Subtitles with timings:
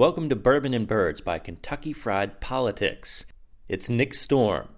[0.00, 3.26] Welcome to Bourbon and Birds by Kentucky Fried Politics.
[3.68, 4.70] It's Nick Storm.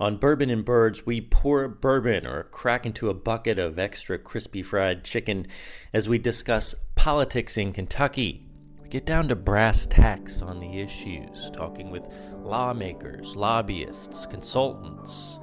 [0.00, 4.60] On Bourbon and Birds, we pour bourbon or crack into a bucket of extra crispy
[4.60, 5.46] fried chicken
[5.94, 8.44] as we discuss politics in Kentucky.
[8.82, 15.38] We get down to brass tacks on the issues, talking with lawmakers, lobbyists, consultants,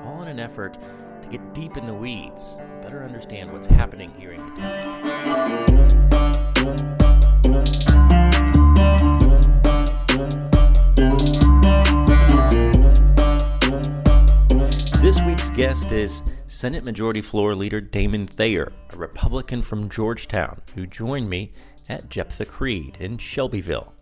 [0.00, 0.76] all in an effort
[1.22, 5.00] to get deep in the weeds, better understand what's happening here in Kentucky.
[15.60, 21.52] Guest is Senate Majority Floor Leader Damon Thayer, a Republican from Georgetown, who joined me
[21.86, 23.92] at Jeptha Creed in Shelbyville.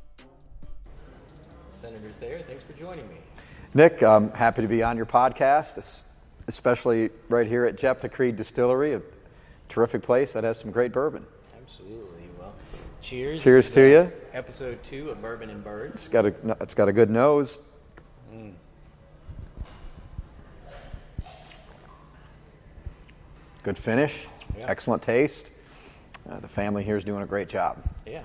[1.69, 3.17] Senator Thayer, thanks for joining me.
[3.75, 6.05] Nick, I'm happy to be on your podcast,
[6.47, 9.03] especially right here at Jeptha Creed Distillery, a
[9.69, 11.27] terrific place that has some great bourbon.
[11.61, 12.29] Absolutely.
[12.39, 12.55] Well,
[13.01, 13.43] cheers.
[13.43, 14.13] Cheers to you.
[14.33, 15.97] Episode two of Bourbon and Birds.
[15.97, 17.63] It's got a, it's got a good nose.
[18.33, 18.53] Mm.
[23.63, 24.67] Good finish, yeah.
[24.69, 25.51] excellent taste.
[26.29, 27.83] Uh, the family here is doing a great job.
[28.07, 28.23] Yeah.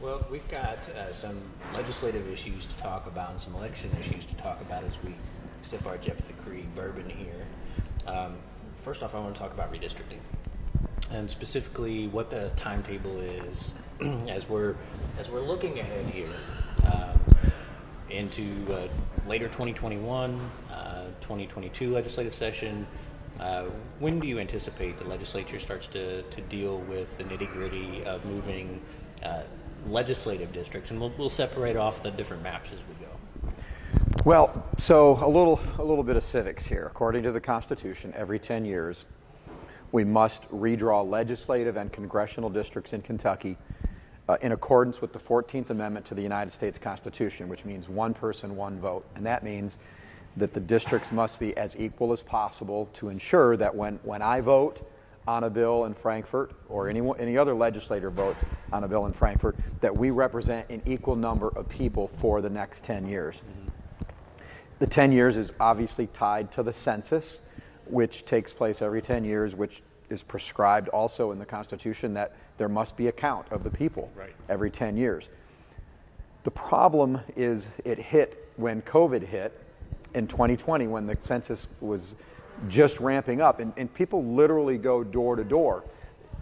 [0.00, 4.34] Well, we've got uh, some legislative issues to talk about and some election issues to
[4.36, 5.14] talk about as we
[5.62, 7.46] sip our Jeptha Creed bourbon here.
[8.06, 8.36] Um,
[8.76, 10.18] first off, I want to talk about redistricting
[11.10, 13.74] and specifically what the timetable is
[14.28, 14.74] as we're
[15.18, 16.28] as we're looking ahead here
[16.92, 17.18] um,
[18.10, 18.88] into uh,
[19.28, 22.86] later 2021, uh, 2022 legislative session.
[23.40, 23.64] Uh,
[23.98, 28.24] when do you anticipate the legislature starts to, to deal with the nitty gritty of
[28.24, 28.80] moving
[29.22, 29.42] uh,
[29.88, 30.90] legislative districts?
[30.90, 33.52] And we'll, we'll separate off the different maps as we go.
[34.24, 36.86] Well, so a little, a little bit of civics here.
[36.86, 39.04] According to the Constitution, every 10 years,
[39.92, 43.56] we must redraw legislative and congressional districts in Kentucky
[44.28, 48.14] uh, in accordance with the 14th Amendment to the United States Constitution, which means one
[48.14, 49.06] person, one vote.
[49.14, 49.78] And that means
[50.36, 54.40] that the districts must be as equal as possible to ensure that when, when I
[54.40, 54.86] vote
[55.26, 59.12] on a bill in Frankfort or any, any other legislator votes on a bill in
[59.12, 63.42] Frankfort, that we represent an equal number of people for the next 10 years.
[63.42, 63.68] Mm-hmm.
[64.78, 67.40] The 10 years is obviously tied to the census,
[67.86, 72.68] which takes place every 10 years, which is prescribed also in the Constitution that there
[72.68, 74.34] must be a count of the people right.
[74.48, 75.28] every 10 years.
[76.44, 79.65] The problem is it hit when COVID hit
[80.16, 82.16] in 2020 when the census was
[82.68, 83.60] just ramping up.
[83.60, 85.84] And, and people literally go door to door.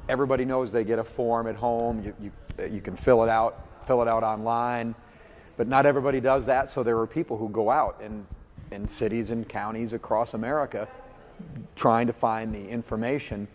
[0.08, 2.02] Everybody knows they get a form at home.
[2.02, 4.94] You, you, you can fill it out, fill it out online.
[5.56, 6.70] But not everybody does that.
[6.70, 8.26] So there are people who go out in,
[8.70, 10.88] in cities and counties across America
[11.74, 13.48] trying to find the information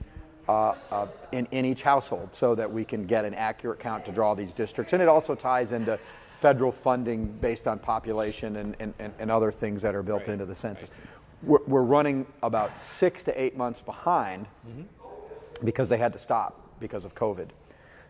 [0.50, 4.12] uh, uh, in, in each household so that we can get an accurate count to
[4.12, 4.91] draw these districts.
[4.91, 5.97] And it also ties into
[6.39, 10.29] federal funding based on population and, and, and other things that are built right.
[10.29, 10.89] into the census.
[10.89, 11.00] Right.
[11.44, 15.66] We're, we're, running about six to eight months behind mm-hmm.
[15.66, 17.50] because they had to stop because of COVID.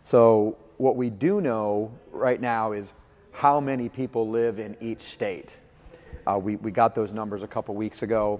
[0.03, 2.94] So, what we do know right now is
[3.31, 5.56] how many people live in each state.
[6.25, 8.40] Uh, we, we got those numbers a couple weeks ago,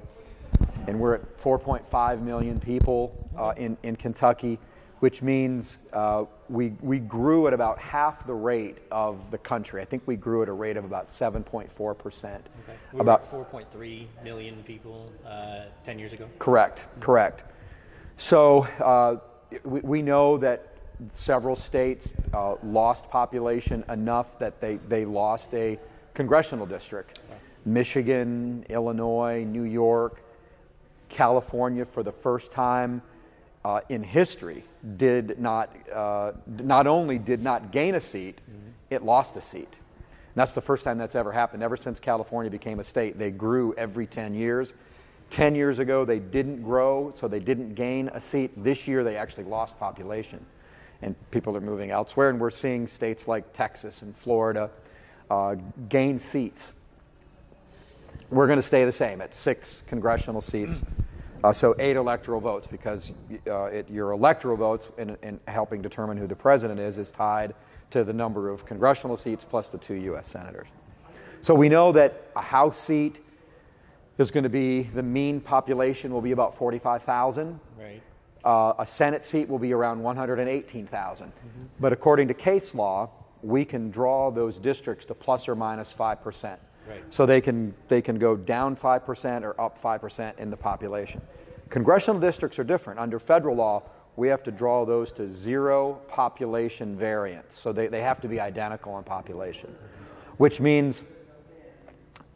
[0.88, 4.59] and we're at 4.5 million people uh, in, in Kentucky
[4.99, 9.81] which means uh, we, we grew at about half the rate of the country.
[9.81, 12.25] I think we grew at a rate of about 7.4%.
[12.25, 12.43] Okay.
[12.93, 16.27] We about 4.3 million people uh, 10 years ago?
[16.38, 16.99] Correct, mm-hmm.
[16.99, 17.43] correct.
[18.17, 19.17] So uh,
[19.63, 20.75] we, we know that
[21.11, 25.79] several states uh, lost population enough that they, they lost a
[26.13, 27.21] congressional district.
[27.65, 30.21] Michigan, Illinois, New York,
[31.07, 33.01] California for the first time
[33.63, 34.63] uh, in history
[34.97, 38.69] did not, uh, not only did not gain a seat, mm-hmm.
[38.90, 39.67] it lost a seat.
[39.67, 41.63] And that's the first time that's ever happened.
[41.63, 44.73] Ever since California became a state, they grew every 10 years.
[45.31, 48.51] 10 years ago, they didn't grow, so they didn't gain a seat.
[48.63, 50.45] This year, they actually lost population.
[51.01, 54.69] And people are moving elsewhere, and we're seeing states like Texas and Florida
[55.30, 55.56] uh,
[55.88, 56.74] gain seats.
[58.30, 60.83] We're going to stay the same at six congressional seats.
[61.44, 63.13] Uh, so eight electoral votes, because
[63.47, 67.53] uh, it, your electoral votes in, in, helping determine who the president is is tied
[67.91, 70.27] to the number of congressional seats plus the two U.S.
[70.27, 70.68] senators.
[71.41, 73.24] So we know that a House seat
[74.18, 77.59] is going to be the mean population will be about 45,000.
[77.80, 78.01] Right.
[78.44, 81.27] Uh, a Senate seat will be around 118,000.
[81.27, 81.63] Mm-hmm.
[81.80, 83.09] But according to case law,
[83.41, 86.57] we can draw those districts to plus or minus 5%.
[86.89, 87.03] Right.
[87.09, 91.21] So they can, they can go down 5% or up 5% in the population.
[91.69, 93.00] Congressional districts are different.
[93.00, 93.83] Under federal law,
[94.15, 97.56] we have to draw those to zero population variance.
[97.56, 99.74] So they, they have to be identical in population,
[100.38, 101.03] which means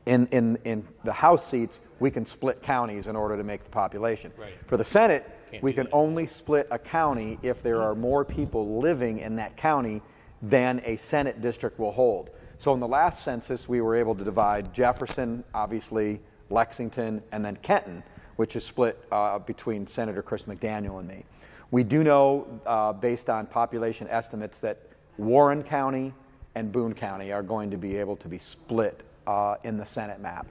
[0.06, 3.70] in, in, in the House seats, we can split counties in order to make the
[3.70, 4.32] population.
[4.38, 4.54] Right.
[4.68, 5.94] For the Senate, Can't we can that.
[5.94, 10.02] only split a county if there are more people living in that county
[10.42, 12.30] than a Senate district will hold.
[12.64, 17.58] So in the last census, we were able to divide Jefferson, obviously, Lexington, and then
[17.58, 18.04] Kenton,
[18.38, 21.26] which is split uh, between Senator Chris McDaniel and me.
[21.72, 24.80] We do know, uh, based on population estimates, that
[25.18, 26.14] Warren County
[26.56, 30.22] and Boone County are going to be able to be split uh, in the Senate
[30.22, 30.48] map.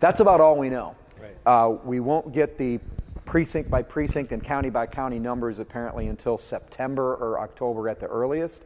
[0.00, 0.96] That's about all we know.
[1.22, 1.36] Right.
[1.46, 2.80] Uh, we won't get the
[3.26, 8.06] precinct by precinct and county by county numbers apparently until September or October at the
[8.06, 8.64] earliest.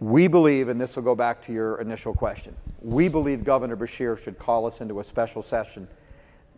[0.00, 4.18] We believe, and this will go back to your initial question, we believe Governor Beshear
[4.18, 5.86] should call us into a special session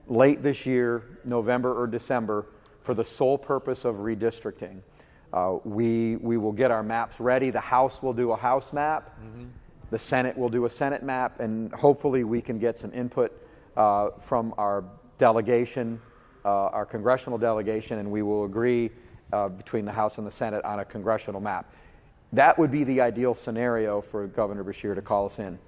[0.07, 2.47] late this year, November or December,
[2.83, 4.81] for the sole purpose of redistricting.
[5.33, 7.51] Uh, we, we will get our maps ready.
[7.51, 9.19] The House will do a House map.
[9.91, 13.33] The Senate will do a Senate map, and hopefully we can get some input
[13.77, 14.85] uh, from our
[15.19, 16.01] delegation,
[16.45, 18.91] uh, our congressional delegation, and we will agree
[19.33, 21.73] uh, between the House and the Senate on a congressional map.
[22.33, 25.59] That would be the ideal scenario for Governor Beshear to call us in.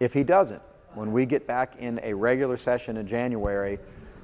[0.00, 0.62] If he doesn't,
[0.94, 3.78] when we get back in a regular session in January,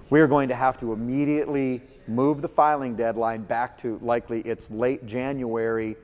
[0.09, 4.71] we are going to have to immediately move the filing deadline back to likely its
[4.71, 5.97] late January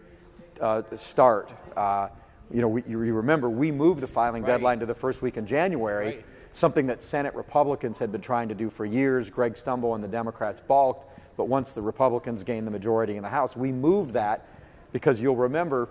[0.61, 1.51] uh, start.
[1.77, 2.09] Uh,
[2.51, 4.53] you know, we, you remember we moved the filing Right.
[4.53, 6.25] deadline to the first week in January, Right.
[6.53, 9.31] something that Senate Republicans had been trying to do for years.
[9.31, 11.07] Greg Stumbo and the Democrats balked,
[11.37, 14.47] but once the Republicans gained the majority in the House, we moved that
[14.93, 15.89] because you'll remember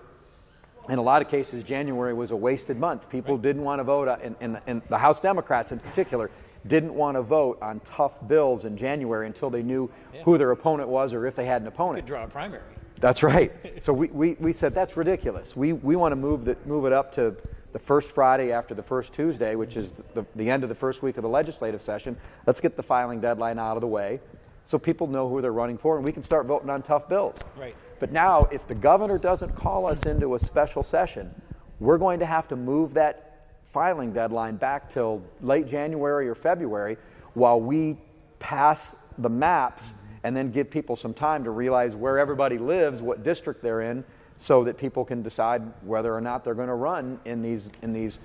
[0.88, 3.10] in a lot of cases, January was a wasted month.
[3.10, 6.30] People didn't want to vote, uh, and, and, and the House Democrats in particular
[6.66, 9.90] didn't want to vote on tough bills in January until they knew
[10.24, 11.98] who their opponent was or if they had an opponent.
[11.98, 12.62] Could draw a primary.
[13.00, 13.52] That's right.
[13.80, 15.54] So we, we, we said that's ridiculous.
[15.54, 17.36] We, we want to move, the, move it up to
[17.72, 21.00] the first Friday after the first Tuesday, which is the, the end of the first
[21.00, 22.16] week of the legislative session.
[22.44, 24.18] Let's get the filing deadline out of the way
[24.64, 27.38] so people know who they're running for and we can start voting on tough bills.
[27.56, 27.76] Right.
[28.00, 31.34] But now, if the governor doesn't call us into a special session,
[31.80, 36.96] we're going to have to move that filing deadline back till late January or February
[37.34, 37.96] while we
[38.38, 39.92] pass the maps
[40.24, 44.04] and then give people some time to realize where everybody lives, what district they're in,
[44.36, 47.92] so that people can decide whether or not they're going to run in these in
[47.92, 48.18] these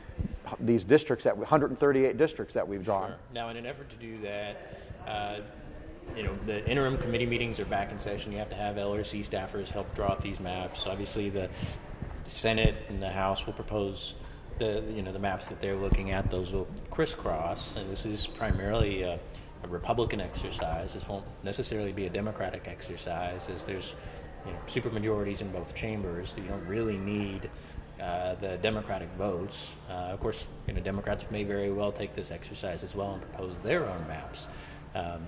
[0.60, 3.10] these districts that 138 districts that we've drawn.
[3.10, 3.18] Sure.
[3.34, 4.78] Now, in an effort to do that,
[5.08, 5.40] uh,
[6.16, 8.32] you know, the interim committee meetings are back in session.
[8.32, 10.86] You have to have LRC staffers help draw up these maps.
[10.88, 11.50] Obviously, the
[12.26, 14.16] Senate and the House will propose
[14.60, 16.30] the you know the maps that they're looking at.
[16.30, 19.20] Those will crisscross, and this is primarily a,
[19.64, 20.94] a Republican exercise.
[20.94, 23.96] This won't necessarily be a Democratic exercise, as there's
[24.46, 26.34] you know supermajorities in both chambers.
[26.38, 27.50] You don't really need
[28.02, 29.74] uh, the Democratic votes.
[29.90, 33.22] Uh, of course, you know, Democrats may very well take this exercise as well and
[33.22, 34.48] propose their own maps.
[34.96, 35.26] Um,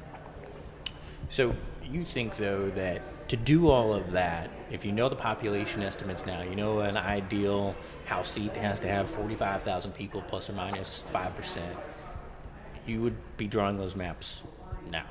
[1.30, 5.82] so you think, though, that to do all of that, if you know the population
[5.82, 7.76] estimates now, you know an ideal
[8.06, 11.62] House seat has to have 45,000 people plus or minus 5%,
[12.86, 14.44] you would be drawing those maps
[14.92, 15.06] now,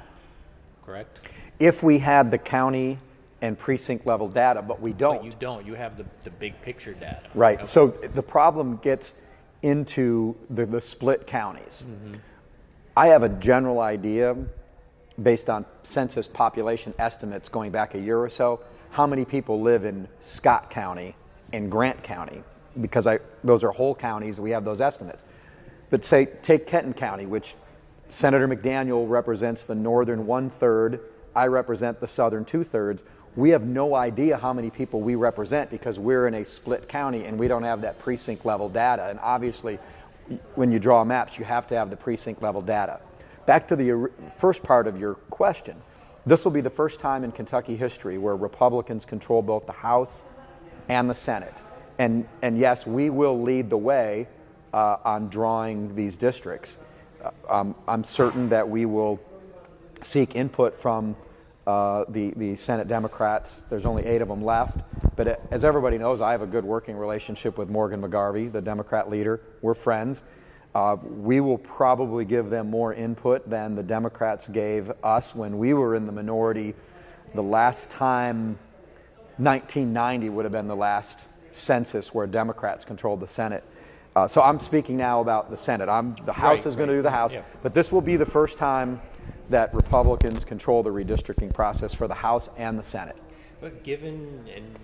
[0.83, 1.29] correct?
[1.59, 2.99] If we had the county
[3.41, 5.17] and precinct level data, but we don't.
[5.17, 5.67] But you don't.
[5.67, 7.29] You have the, the big picture data.
[7.35, 7.59] Right.
[7.59, 7.67] Okay.
[7.67, 9.13] So the problem gets
[9.63, 11.83] into the, the split counties.
[11.85, 12.15] Mm-hmm.
[12.97, 14.37] I have a general idea
[15.23, 18.61] based on census population estimates going back a year or so
[18.95, 21.17] how many people live in Scott County
[21.53, 22.45] and Grant County
[22.81, 24.39] because I, those are whole counties.
[24.39, 25.25] We have those estimates.
[25.91, 27.57] But say, take Kenton County, which
[28.09, 31.01] Senator McDaniel represents the northern one third,
[31.35, 33.03] I represent the southern two thirds.
[33.35, 37.25] We have no idea how many people we represent because we're in a split county
[37.25, 39.09] and we don't have that precinct level data.
[39.09, 39.81] And obviously,
[40.55, 43.01] when you draw maps, you have to have the precinct level data.
[43.47, 45.77] Back to the first part of your question.
[46.25, 50.23] This will be the first time in Kentucky history where Republicans control both the House
[50.89, 51.53] and the Senate.
[51.99, 54.29] And, and yes, we will lead the way
[54.73, 56.79] uh, on drawing these districts.
[57.23, 59.21] Uh, um, I'm certain that we will
[60.03, 61.15] seek input from
[61.67, 63.63] uh, the, the Senate Democrats.
[63.69, 64.81] There's only eight of them left.
[65.17, 68.63] But uh, as everybody knows, I have a good working relationship with Morgan McGarvey, the
[68.63, 69.43] Democrat leader.
[69.61, 70.25] We're friends.
[70.75, 75.73] Uh, we will probably give them more input than the Democrats gave us when we
[75.73, 76.75] were in the minority
[77.35, 78.59] the last time
[79.39, 83.63] 1990 would have been the last census where Democrats controlled the Senate.
[84.17, 85.89] Uh, so I'm speaking now about the Senate.
[85.89, 87.43] I'm, the House Right, is going to do the House, Yeah.
[87.63, 89.01] but this will be the first time
[89.51, 93.17] that Republicans control the redistricting process for the House and the Senate.
[93.61, 94.77] But given, and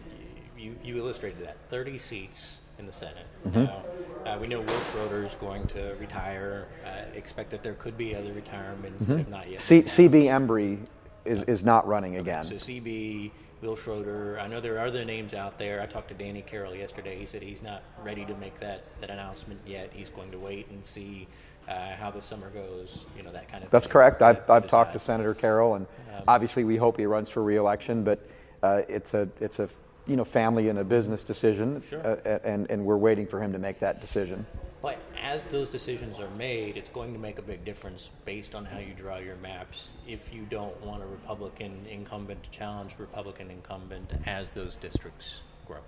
[0.59, 3.27] you, you illustrated that, 30 seats in the Senate.
[3.47, 3.65] Mm-hmm.
[3.65, 3.83] Now,
[4.27, 6.67] uh, we know Wil Schroder is going to retire.
[6.85, 9.61] Uh, expect that there could be other retirements that have not yet.
[9.61, 10.79] C- CB Embry
[11.25, 12.43] is, is not running again.
[12.45, 13.31] So CB,
[13.63, 14.39] Wil Schroder.
[14.41, 15.81] I know there are other names out there.
[15.81, 17.17] I talked to Danny Carroll yesterday.
[17.17, 19.91] He said he's not ready to make that, that announcement yet.
[19.93, 21.29] He's going to wait and see
[21.69, 23.07] uh, how the summer goes.
[23.17, 23.71] You know that kind of.
[23.71, 23.93] That's thing.
[23.93, 24.23] correct.
[24.23, 24.99] I've, I've talked to.
[24.99, 25.87] Senator Carroll, and
[26.27, 28.27] obviously we hope he runs for reelection, but
[28.63, 29.69] uh, it's a it's a
[30.11, 32.01] you know family and a business decision, Sure.
[32.01, 34.45] uh, and and we're waiting for him to make that decision.
[34.83, 38.65] But as those decisions are made, it's going to make a big difference based on
[38.65, 39.93] how you draw your maps.
[40.09, 45.81] If you don't want a Republican incumbent to challenge Republican incumbent as those districts grow.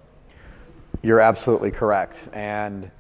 [1.02, 2.90] You're absolutely correct, and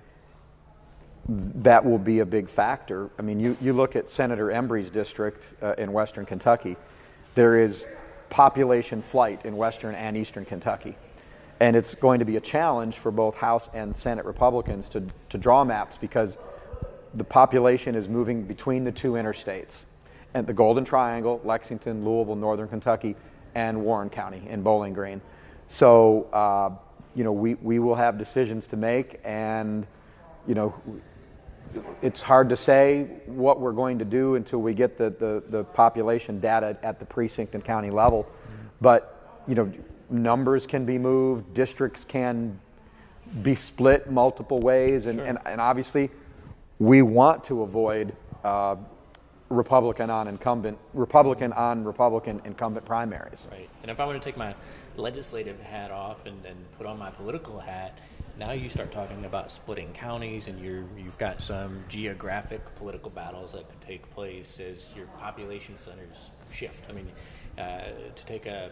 [1.28, 3.10] that will be a big factor.
[3.16, 6.76] I mean, you, you look at Senator Embry's district uh, in western Kentucky,
[7.36, 7.86] there is
[8.28, 10.96] population flight in western and eastern Kentucky.
[11.62, 15.38] And it's going to be a challenge for both House and Senate Republicans to, to
[15.38, 16.36] draw maps because
[17.14, 19.84] the population is moving between the two interstates
[20.34, 23.14] and the Golden Triangle, Lexington, Louisville, Northern Kentucky,
[23.54, 25.20] and Warren County in Bowling Green.
[25.68, 26.70] So, uh,
[27.14, 29.86] you know, we, we will have decisions to make, and,
[30.48, 30.74] you know,
[32.02, 35.62] it's hard to say what we're going to do until we get the, the, the
[35.62, 38.26] population data at the precinct and county level.
[38.80, 39.72] But, you know,
[40.12, 42.58] numbers can be moved, districts can
[43.42, 45.26] be split multiple ways, and, Sure.
[45.26, 46.10] and, and obviously
[46.78, 48.14] we want to avoid
[48.44, 48.76] uh,
[49.48, 53.46] Republican on incumbent, Republican on Republican incumbent primaries.
[53.50, 53.68] Right.
[53.82, 54.54] And if I want to take my
[54.96, 57.98] legislative hat off and, and put on my political hat,
[58.38, 63.52] now you start talking about splitting counties, and you're, you've got some geographic political battles
[63.52, 66.84] that could take place as your population centers shift.
[66.88, 67.10] I mean,
[67.58, 67.82] uh,
[68.14, 68.70] to take a,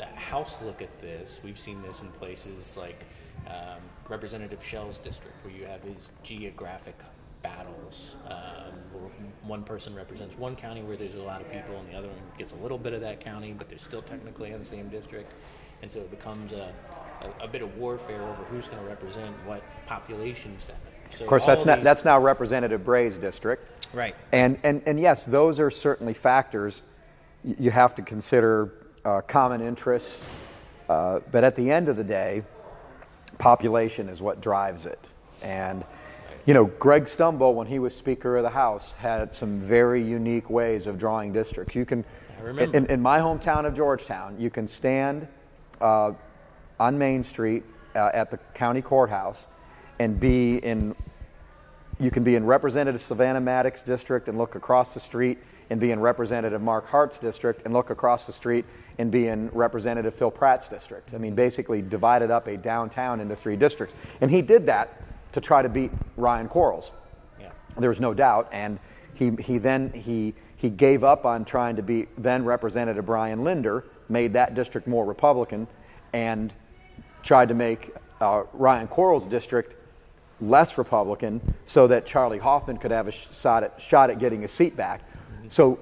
[0.00, 3.04] a house look at this, we've seen this in places like
[3.46, 3.78] um,
[4.08, 6.98] Representative Shell's district, where you have these geographic
[7.42, 8.16] battles.
[8.26, 9.10] Um, where
[9.44, 12.18] one person represents one county where there's a lot of people and the other one
[12.36, 15.32] gets a little bit of that county but they're still technically in the same district.
[15.80, 16.74] And so it becomes a,
[17.22, 20.78] a, a bit of warfare over who's going to represent what population center
[21.10, 23.70] so Of course, that's, not, that's now Representative Bray's district.
[23.92, 24.14] right.
[24.32, 26.82] And, and, and yes, those are certainly factors
[27.42, 28.72] you have to consider
[29.04, 30.24] uh, common interests.
[30.88, 32.42] Uh, but at the end of the day,
[33.38, 34.98] population is what drives it.
[35.42, 35.84] And,
[36.46, 40.50] you know, Greg Stumbo, when he was Speaker of the House, had some very unique
[40.50, 41.74] ways of drawing districts.
[41.74, 42.04] You can,
[42.74, 45.28] In, in my hometown of Georgetown, you can stand
[45.80, 46.12] uh,
[46.78, 47.62] on Main Street
[47.94, 49.46] uh, at the county courthouse
[49.98, 50.94] and be in
[51.98, 55.36] you can be in Representative Savannah Maddox district and look across the street
[55.68, 58.64] and be in Representative Mark Hart's district and look across the street
[59.00, 61.14] and be in Representative Phil Pratt's district.
[61.14, 63.94] I mean, basically divided up a downtown into three districts.
[64.20, 65.02] And he did that
[65.32, 66.92] to try to beat Ryan Quarles.
[67.40, 68.50] yeah There's no doubt.
[68.52, 68.78] And
[69.14, 73.86] he, he then he, he gave up on trying to beat then Representative Brian Linder,
[74.10, 75.66] made that district more Republican,
[76.12, 76.52] and
[77.22, 79.76] tried to make uh, Ryan Quarles' district
[80.42, 84.48] less Republican so that Charlie Hoffman could have a shot at, shot at getting a
[84.48, 85.00] seat back.
[85.48, 85.78] So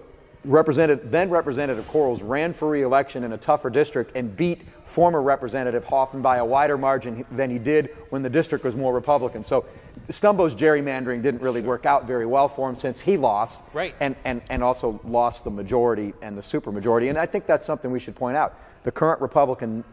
[0.48, 6.22] Then Representative Quarles ran for reelection in a tougher district and beat former Representative Hoffman
[6.22, 9.44] by a wider margin than he did when the district was more Republican.
[9.44, 9.66] So
[10.08, 13.94] Stumbo's gerrymandering didn't really work out very well for him since he lost Right.
[14.00, 17.10] and, and, and also lost the majority and the supermajority.
[17.10, 18.58] And I think that's something we should point out.
[18.84, 19.84] The current Republican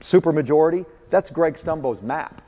[0.00, 2.42] supermajority, that's Greg Stumbo's map.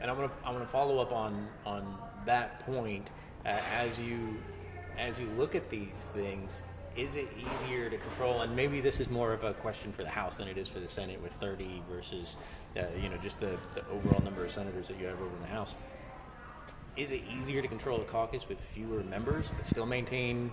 [0.00, 1.96] And I'm gonna I'm gonna follow up on on
[2.26, 3.10] that point
[3.46, 4.36] uh, as you
[4.98, 6.62] as you look at these things.
[6.94, 8.42] Is it easier to control?
[8.42, 10.78] And maybe this is more of a question for the House than it is for
[10.78, 12.36] the Senate, with 30 versus
[12.76, 15.40] uh, you know just the, the overall number of senators that you have over in
[15.40, 15.74] the House.
[16.94, 20.50] Is it easier to control a caucus with fewer members but still maintain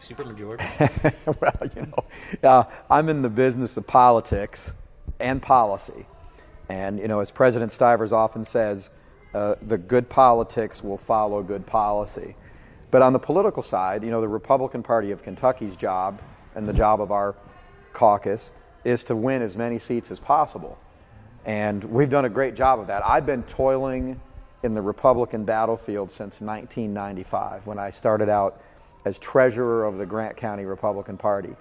[0.00, 1.26] supermajority?
[1.40, 4.72] well, you know, uh, I'm in the business of politics
[5.20, 6.06] and policy.
[6.68, 8.90] And, you know, as President Stivers often says,
[9.34, 12.36] uh, the good politics will follow good policy.
[12.92, 16.20] But on the political side, you know, the Republican Party of Kentucky's job
[16.54, 17.34] and the job of our
[17.94, 18.52] caucus
[18.84, 20.78] is to win as many seats as possible.
[21.46, 23.02] And we've done a great job of that.
[23.04, 24.20] I've been toiling
[24.62, 28.60] in the Republican battlefield since 1995 when I started out
[29.06, 31.56] as treasurer of the Grant County Republican Party.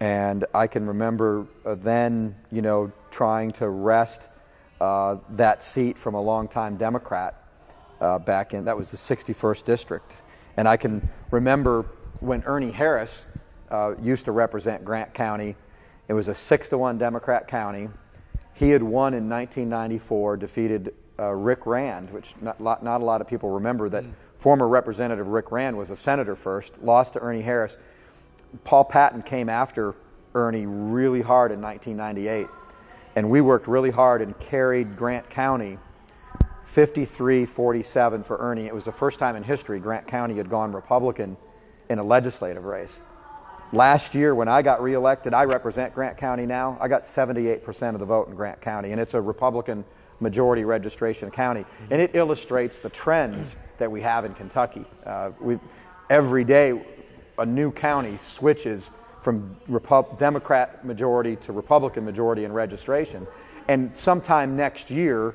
[0.00, 4.30] And I can remember uh, then, you know, trying to wrest
[4.80, 7.44] uh, that seat from a longtime Democrat
[8.00, 10.16] uh, back in, that was the 61st district.
[10.58, 11.86] And I can remember
[12.18, 13.26] when Ernie Harris
[13.70, 15.54] uh, used to represent Grant County,
[16.08, 17.88] It was a six to one Democrat county.
[18.54, 23.28] He had won in 1994, defeated uh, Rick Rand, which not, not a lot of
[23.28, 24.10] people remember that mm.
[24.36, 27.76] former Representative Rick Rand was a senator first, lost to Ernie Harris.
[28.64, 29.94] Paul Patton came after
[30.34, 32.48] Ernie really hard in 1998,
[33.14, 35.78] and we worked really hard and carried Grant County
[36.68, 38.66] 53 47 for Ernie.
[38.66, 41.38] It was the first time in history Grant County had gone Republican
[41.88, 43.00] in a legislative race.
[43.72, 46.76] Last year, when I got reelected, I represent Grant County now.
[46.78, 49.82] I got 78% of the vote in Grant County, and it's a Republican
[50.20, 51.64] majority registration county.
[51.90, 54.84] And it illustrates the trends that we have in Kentucky.
[55.06, 55.30] Uh,
[56.10, 56.82] every day,
[57.38, 58.90] a new county switches
[59.22, 63.26] from Repu- Democrat majority to Republican majority in registration.
[63.68, 65.34] And sometime next year,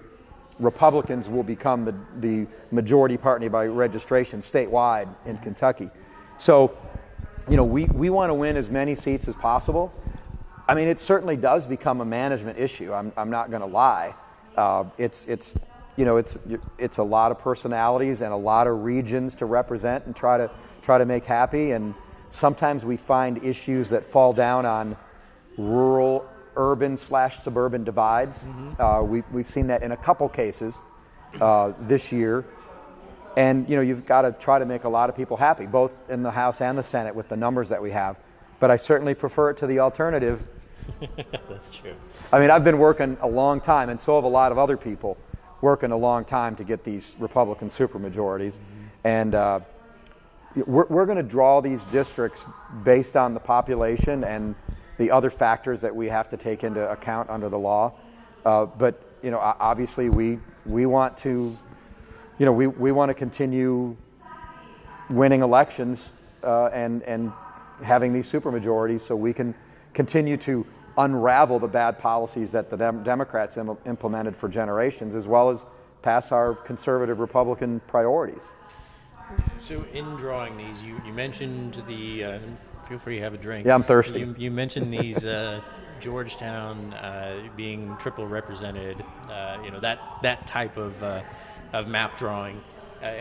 [0.60, 5.90] Republicans will become the, the majority party by registration statewide in Kentucky.
[6.38, 6.78] So,
[7.50, 9.92] you know, we, we want to win as many seats as possible.
[10.68, 12.94] I mean, it certainly does become a management issue.
[12.94, 14.16] I'm, I'm not going to lie.
[14.56, 15.56] Uh, it's, it's,
[15.98, 16.38] you know, it's,
[16.78, 20.50] it's a lot of personalities and a lot of regions to represent and try to,
[20.82, 21.72] try to make happy.
[21.72, 21.94] And
[22.32, 24.96] sometimes we find issues that fall down on
[25.58, 28.44] rural, urban slash suburban divides.
[28.44, 28.82] Mm-hmm.
[28.82, 30.82] Uh, we, we've seen that in a couple cases
[31.40, 32.46] uh, this year.
[33.36, 36.10] And you know, you've got to try to make a lot of people happy, both
[36.10, 38.18] in the House and the Senate, with the numbers that we have.
[38.60, 40.48] But I certainly prefer it to the alternative.
[41.50, 41.96] That's true.
[42.32, 44.78] I mean, I've been working a long time, and so have a lot of other
[44.78, 45.18] people
[45.62, 48.60] working a long time to get these Republican supermajorities.
[48.60, 48.84] Mm-hmm.
[49.06, 49.60] And uh,
[50.56, 52.46] we're, we're going to draw these districts
[52.84, 54.56] based on the population and
[54.98, 57.94] the other factors that we have to take into account under the law.
[58.46, 61.58] Uh, but you know, obviously, we we want to
[62.40, 63.96] you know, we, we want to continue
[65.10, 66.10] winning elections
[66.44, 67.32] uh, and, and
[67.82, 69.54] having these supermajorities so we can
[69.94, 70.66] continue to
[70.98, 75.66] unravel the bad policies that the Dem- Democrats Im- implemented for generations, as well as
[76.02, 78.52] pass our conservative Republican priorities.
[79.60, 82.24] So, in drawing these, you, you mentioned the.
[82.24, 82.40] Uh,
[82.88, 83.66] feel free to have a drink.
[83.66, 84.20] Yeah, I'm thirsty.
[84.20, 85.26] You, you mentioned these.
[85.26, 85.62] Uh,
[86.00, 91.22] Georgetown uh, being triple represented, uh, you know that that type of uh,
[91.72, 92.62] of map drawing.
[93.02, 93.14] Uh,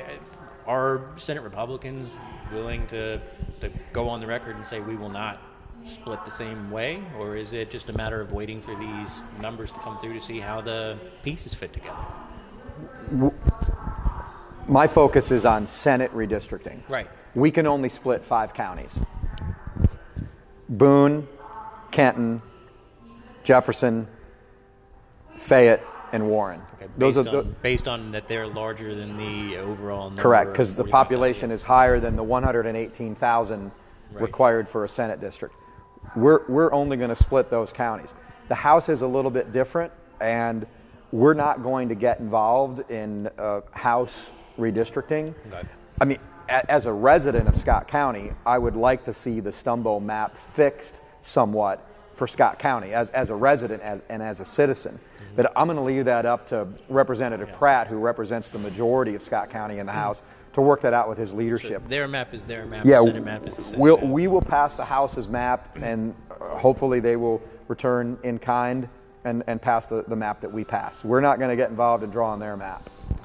[0.66, 2.16] are Senate Republicans
[2.52, 3.20] willing to,
[3.60, 5.40] to go on the record and say we will not
[5.84, 9.72] split the same way, or is it just a matter of waiting for these numbers
[9.72, 13.32] to come through to see how the pieces fit together?
[14.68, 16.80] My focus is on Senate redistricting.
[16.88, 17.08] Right.
[17.34, 19.00] We can only split five counties
[20.72, 21.28] Boone,
[21.90, 22.42] Kenton,
[23.44, 24.08] Jefferson,
[25.36, 26.62] Fayette, and Warren.
[26.74, 30.22] Okay, based, on, the, based on that they're larger than the overall number.
[30.22, 34.22] Correct, because the population is higher than the 118,000 right.
[34.22, 35.54] required for a Senate district.
[36.16, 38.14] We're, we're only going to split those counties.
[38.48, 40.66] The House is a little bit different, and
[41.12, 45.34] we're not going to get involved in uh, House redistricting.
[45.48, 45.68] Okay.
[46.00, 50.02] I mean, as a resident of Scott County, I would like to see the Stumbo
[50.02, 54.98] map fixed somewhat for Scott County as, as a resident as, and as a citizen.
[54.98, 55.36] Mm-hmm.
[55.36, 57.56] But I'm going to leave that up to Representative yeah.
[57.56, 60.00] Pratt, who represents the majority of Scott County in the mm-hmm.
[60.00, 61.82] House, to work that out with his leadership.
[61.82, 62.84] So their map is their map.
[62.84, 64.06] Yeah, the Senate map is the Senate we'll, map.
[64.06, 68.88] We will pass the House's map, and uh, hopefully they will return in kind
[69.24, 71.04] and, and pass the, the map that we pass.
[71.04, 72.82] We're not going to get involved in drawing their map.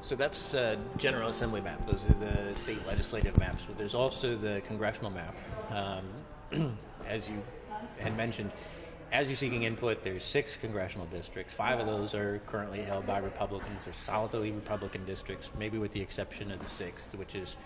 [0.08, 1.86] So that's uh, General Assembly map.
[1.86, 3.66] Those are the state legislative maps.
[3.66, 5.36] But there's also the congressional map.
[6.50, 7.42] Um, as you
[7.98, 8.50] had mentioned,
[9.12, 11.52] as you're seeking input, there's six congressional districts.
[11.52, 13.84] Five of those are currently held by Republicans.
[13.84, 17.58] They're solidly Republican districts, maybe with the exception of the sixth, which is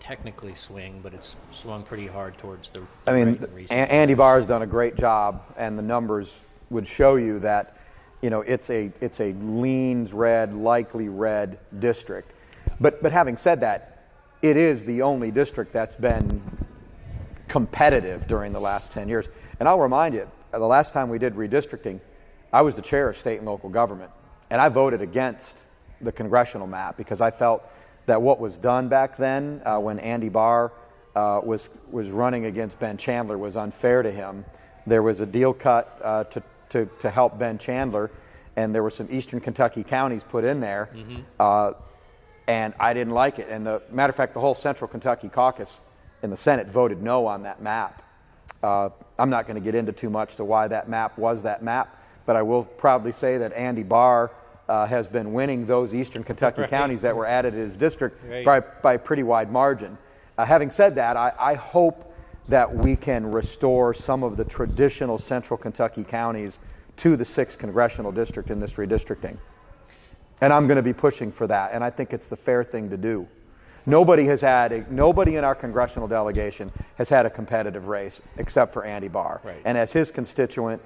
[0.00, 2.80] technically swing, but it's swung pretty hard towards the.
[3.06, 7.16] I mean, right Andy Barr has done a great job, and the numbers would show
[7.16, 7.76] you that,
[8.24, 12.32] you know, it's a it's a leans red, likely red district.
[12.80, 14.06] But but having said that,
[14.40, 16.40] it is the only district that's been
[17.48, 19.28] competitive during the last ten years.
[19.60, 22.00] And I'll remind you, the last time we did redistricting,
[22.50, 24.10] I was the chair of state and local government,
[24.48, 25.58] and I voted against
[26.00, 27.62] the congressional map because I felt
[28.06, 30.72] that what was done back then uh, when Andy Barr
[31.14, 34.46] uh, was, was running against Ben Chandler was unfair to him.
[34.86, 36.42] There was a deal cut uh, to,
[36.74, 38.10] to, to help Ben Chandler,
[38.56, 41.22] and there were some eastern Kentucky counties put in there, mm-hmm.
[41.38, 41.72] Uh,
[42.46, 43.48] and I didn't like it.
[43.48, 45.80] And the matter of fact, the whole central Kentucky caucus
[46.22, 48.02] in the Senate voted no on that map.
[48.62, 51.62] Uh, I'm not going to get into too much to why that map was that
[51.62, 54.30] map, but I will proudly say that Andy Barr
[54.68, 56.70] uh, has been winning those eastern Kentucky right.
[56.70, 58.44] counties that were added to his district right.
[58.44, 59.96] by, by a pretty wide margin.
[60.36, 62.13] Uh, having said that, I, I, hope
[62.48, 66.58] that we can restore some of the traditional central Kentucky counties
[66.96, 69.36] to the 6th congressional district in this redistricting.
[70.40, 72.90] And I'm going to be pushing for that, and I think it's the fair thing
[72.90, 73.26] to do.
[73.86, 78.72] Nobody has had a, nobody in our congressional delegation has had a competitive race except
[78.72, 79.40] for Andy Barr.
[79.44, 79.60] Right.
[79.64, 80.80] And as his constituent,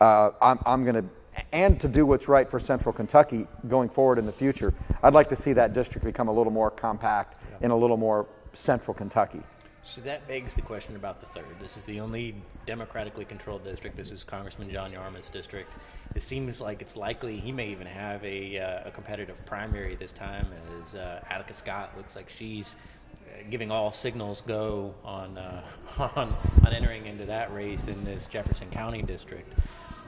[0.00, 1.04] uh, I'm, I'm going to,
[1.52, 4.72] and to do what's right for Central Kentucky going forward in the future,
[5.02, 8.26] I'd like to see that district become a little more compact in a little more
[8.52, 9.42] central Kentucky.
[9.86, 11.44] So that begs the question about the third.
[11.60, 13.96] This is the only democratically controlled district.
[13.96, 15.70] This is Congressman John Yarmuth's district.
[16.14, 20.10] It seems like it's likely he may even have a, uh, a competitive primary this
[20.10, 20.46] time,
[20.82, 22.76] as uh, Attica Scott looks like she's
[23.12, 25.62] uh, giving all signals go on, uh,
[25.98, 29.52] on on entering into that race in this Jefferson County district.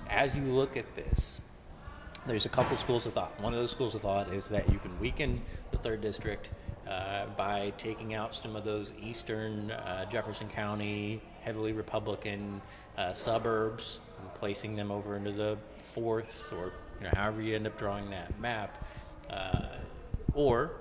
[0.09, 1.43] As you look at this,
[2.27, 3.39] there's a couple schools of thought.
[3.43, 6.49] One of those schools of thought is that you can weaken the third district
[6.89, 12.61] uh, by taking out some of those eastern uh, Jefferson County heavily Republican
[12.97, 17.67] uh, suburbs and placing them over into the fourth, or you know, however you end
[17.67, 18.85] up drawing that map,
[19.31, 19.67] uh,
[20.35, 20.73] or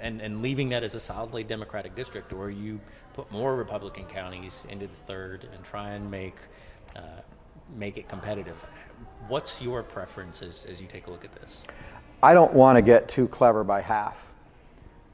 [0.00, 2.80] and, and leaving that as a solidly Democratic district, or you
[3.14, 6.36] put more Republican counties into the third and try and make
[6.96, 7.00] uh,
[7.76, 8.64] make it competitive.
[9.28, 11.62] What's your preference as, as you take a look at this?
[12.22, 14.32] I don't want to get too clever by half.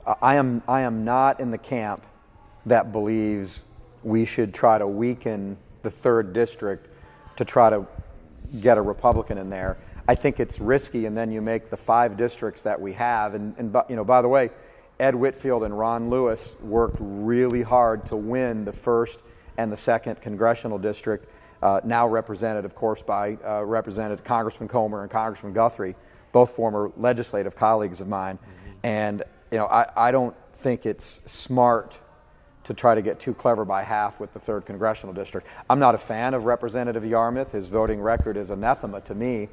[0.07, 2.07] I am, I am not in the camp
[2.67, 3.63] that believes
[4.03, 6.89] we should try to weaken the third district
[7.37, 7.87] to try to
[8.61, 9.79] get a Republican in there.
[10.09, 13.35] I think it's risky, and then you make the five districts that we have.
[13.35, 14.51] And, and you know, by the way,
[14.99, 19.21] Ed Whitfield and Ron Lewis worked really hard to win the first
[19.57, 21.29] and the second congressional district,
[21.63, 25.95] uh, now represented, of course, by uh, Representative Congressman Comer and Congressman Guthrie,
[26.33, 28.39] both former legislative colleagues of mine.
[28.39, 28.71] Mm-hmm.
[28.85, 31.99] And you know, I, I don't think it's smart
[32.65, 35.47] to try to get too clever by half with the third congressional district.
[35.69, 37.53] I'm not a fan of Representative Yarmuth.
[37.53, 39.49] His voting record is anathema to me,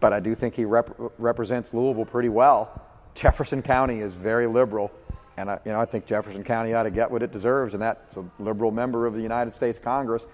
[0.00, 2.82] but I do think he rep- represents Louisville pretty well.
[3.14, 4.90] Jefferson County is very liberal,
[5.36, 7.82] and I, you know I think Jefferson County ought to get what it deserves, and
[7.82, 10.26] that's a liberal member of the United States Congress.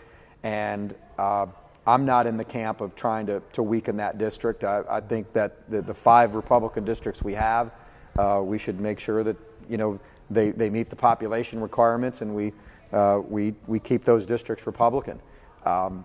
[0.42, 1.46] And uh,
[1.86, 4.64] I'm not in the camp of trying to, to weaken that district.
[4.64, 7.72] I, I think that the, the five Republican districts we have,
[8.18, 9.36] uh, we should make sure that
[9.68, 10.00] you know
[10.30, 12.52] they, they meet the population requirements, and we,
[12.92, 15.20] uh, we, we keep those districts Republican.
[15.64, 16.04] Um,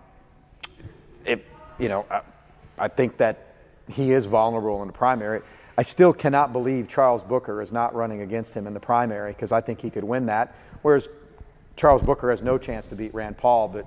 [1.24, 1.44] it,
[1.78, 2.22] you know, I,
[2.78, 3.54] I think that
[3.88, 5.42] he is vulnerable in the primary.
[5.76, 9.52] I still cannot believe Charles Booker is not running against him in the primary because
[9.52, 10.54] I think he could win that.
[10.82, 11.08] Whereas
[11.76, 13.86] Charles Booker has no chance to beat Rand Paul, but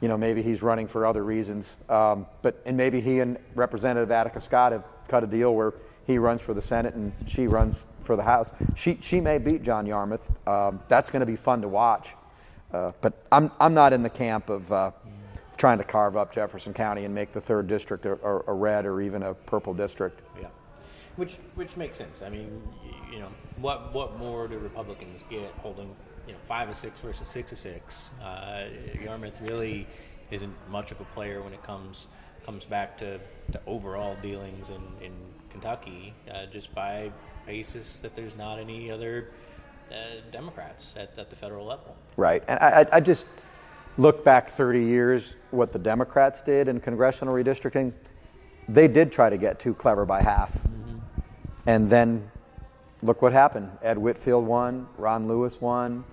[0.00, 1.74] you know maybe he's running for other reasons.
[1.88, 5.72] Um, but and maybe he and Representative Attica Scott have cut a deal where
[6.06, 8.52] he runs for the Senate and she runs for the House.
[8.74, 10.48] She, she may beat John Yarmuth.
[10.48, 12.14] Um, that's going to be fun to watch.
[12.72, 14.90] Uh, but I'm, I'm not in the camp of uh,
[15.56, 18.86] trying to carve up Jefferson County and make the third district a, a, a, red
[18.86, 20.22] or even a purple district.
[20.40, 20.48] Yeah,
[21.16, 22.22] which which makes sense.
[22.22, 22.62] I mean,
[23.12, 23.28] you know,
[23.60, 25.94] what what more do Republicans get holding
[26.26, 28.10] you know five or six versus six or six?
[28.22, 28.64] Uh,
[29.00, 29.86] Yarmuth really
[30.30, 32.06] isn't much of a player when it comes
[32.44, 33.20] comes back to,
[33.52, 35.12] to overall dealings in, in
[35.52, 37.12] Kentucky, uh, just by
[37.46, 39.28] basis that there's not any other
[39.90, 39.94] uh,
[40.30, 41.94] Democrats at, at the federal level.
[42.16, 42.42] Right.
[42.48, 43.26] And I, I just
[43.98, 47.92] look back 30 years what the Democrats did in congressional redistricting.
[48.68, 50.52] They did try to get too clever by half.
[50.54, 50.98] Mm-hmm.
[51.66, 52.30] And then
[53.02, 53.70] look what happened.
[53.82, 56.04] Ed Whitfield won, Ron Lewis won,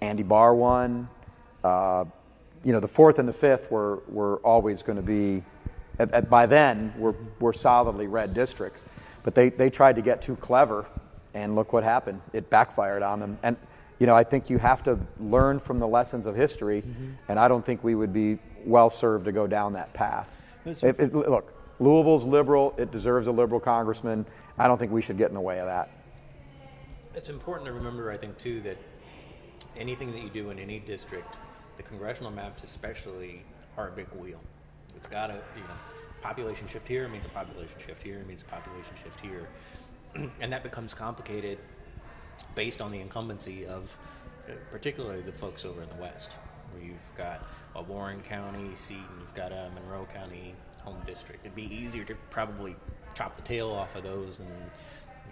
[0.00, 1.08] Andy Barr won.
[1.64, 2.04] Uh,
[2.62, 5.42] you know, the fourth and the fifth were, were always going to be,
[6.00, 8.84] at, at, by then, were, were solidly red districts.
[9.22, 10.86] But they, they tried to get too clever,
[11.34, 12.22] and look what happened.
[12.32, 13.38] It backfired on them.
[13.42, 13.56] And,
[13.98, 17.10] you know, I think you have to learn from the lessons of history, mm-hmm.
[17.28, 20.36] and I don't think we would be well served to go down that path.
[20.64, 22.74] It, it, look, Louisville's liberal.
[22.76, 24.26] It deserves a liberal congressman.
[24.58, 25.90] I don't think we should get in the way of that.
[27.14, 28.76] It's important to remember, I think, too, that
[29.76, 31.36] anything that you do in any district,
[31.76, 33.44] the congressional maps especially,
[33.76, 34.40] are a big wheel.
[35.00, 35.74] It's got to, you know,
[36.20, 39.48] population shift here means a population shift here it means a population shift here.
[40.40, 41.58] and that becomes complicated
[42.54, 43.96] based on the incumbency of
[44.46, 46.32] uh, particularly the folks over in the West,
[46.72, 51.46] where you've got a Warren County seat and you've got a Monroe County home district.
[51.46, 52.76] It'd be easier to probably
[53.14, 54.48] chop the tail off of those and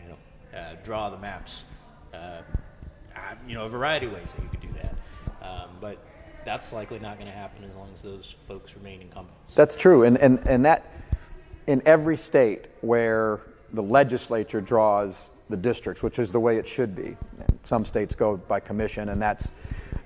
[0.02, 1.66] you know uh, draw the maps.
[2.14, 2.40] Uh,
[3.46, 4.94] you know, a variety of ways that you could do that.
[5.46, 5.98] Um, but
[6.48, 9.54] that's likely not going to happen as long as those folks remain incumbents.
[9.54, 10.92] That's true, and and and that
[11.66, 13.40] in every state where
[13.74, 17.16] the legislature draws the districts, which is the way it should be.
[17.38, 19.52] And some states go by commission, and that's.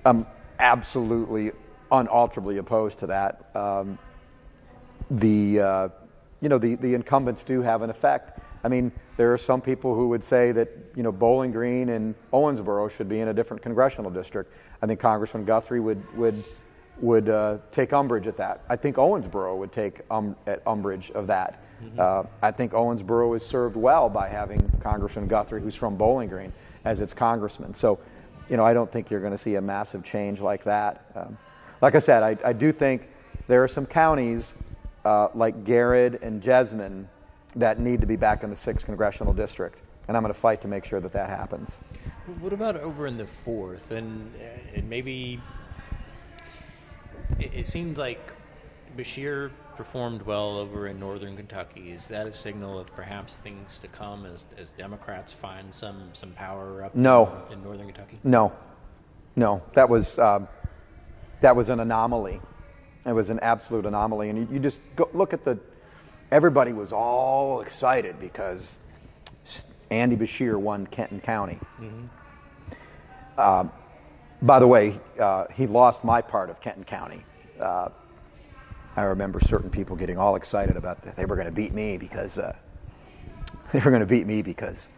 [0.05, 0.27] Um,
[0.59, 1.51] absolutely
[1.91, 3.55] unalterably opposed to that.
[3.55, 3.99] Um,
[5.11, 5.89] the uh,
[6.41, 8.39] you know the, the incumbents do have an effect.
[8.63, 12.15] I mean, there are some people who would say that you know Bowling Green and
[12.31, 14.53] Owensboro should be in a different congressional district.
[14.83, 16.43] I think Congressman Guthrie would would
[16.99, 18.61] would uh, take umbrage at that.
[18.67, 21.63] I think Owensboro would take um, at umbrage of that.
[21.81, 21.99] Mm-hmm.
[21.99, 26.51] Uh, I think Owensboro is served well by having Congressman Guthrie, who's from Bowling Green,
[26.83, 27.73] as its congressman.
[27.73, 27.97] So,
[28.49, 31.05] you know, I don't think you're going to see a massive change like that.
[31.15, 31.37] Um,
[31.81, 33.09] like I said, I, I, do think
[33.47, 34.53] there are some counties
[35.05, 37.07] uh, like Garrard and Jessamine
[37.55, 40.61] that need to be back in the sixth congressional district, and I'm going to fight
[40.61, 41.79] to make sure that that happens.
[42.39, 44.33] What about over in the fourth, and
[44.73, 45.41] and maybe
[47.39, 48.33] it, it seemed like
[48.95, 51.91] Beshear performed well over in northern Kentucky.
[51.91, 56.31] Is that a signal of perhaps things to come as, as Democrats find some, some
[56.31, 57.43] power up no.
[57.47, 58.19] in, in northern Kentucky?
[58.23, 58.53] No,
[59.35, 59.61] no.
[59.73, 60.45] That was uh,
[61.41, 62.39] that was an anomaly.
[63.05, 65.59] It was an absolute anomaly, and you, you just go, look at the.
[66.31, 68.79] Everybody was all excited because
[69.89, 71.59] Andy Beshear won Kenton County.
[71.79, 72.05] Mm-hmm.
[73.37, 73.65] Uh,
[74.41, 77.23] by the way, uh, he lost my part of Kenton County.
[77.59, 77.89] Uh,
[78.95, 81.97] I remember certain people getting all excited about that they were going to beat me
[81.97, 82.55] because uh,
[83.71, 84.89] they were going to beat me because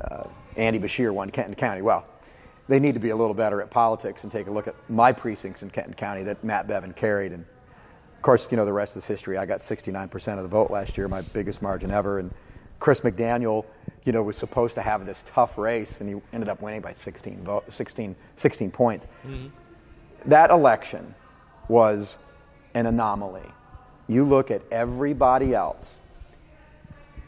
[0.00, 1.82] uh, Andy Beshear won Kenton County.
[1.82, 2.06] Well,
[2.68, 5.12] they need to be a little better at politics and take a look at my
[5.12, 7.32] precincts in Kenton County that Matt Bevin carried.
[7.32, 7.44] And
[8.16, 9.36] of course, you know the rest is history.
[9.36, 12.18] I got 69% of the vote last year, my biggest margin ever.
[12.18, 12.32] And
[12.78, 13.64] Chris McDaniel,
[14.04, 16.92] you know, was supposed to have this tough race, and he ended up winning by
[16.92, 19.08] 16, vote, 16, 16 points.
[19.26, 19.48] Mm-hmm.
[20.26, 21.14] That election
[21.68, 22.18] was
[22.74, 23.48] an anomaly.
[24.08, 25.98] You look at everybody else,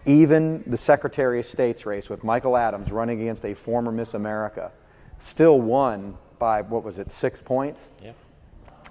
[0.06, 4.70] even the Secretary of State's race with Michael Adams running against a former Miss America,
[5.18, 7.88] still won by, what was it, six points?
[8.02, 8.12] Yeah.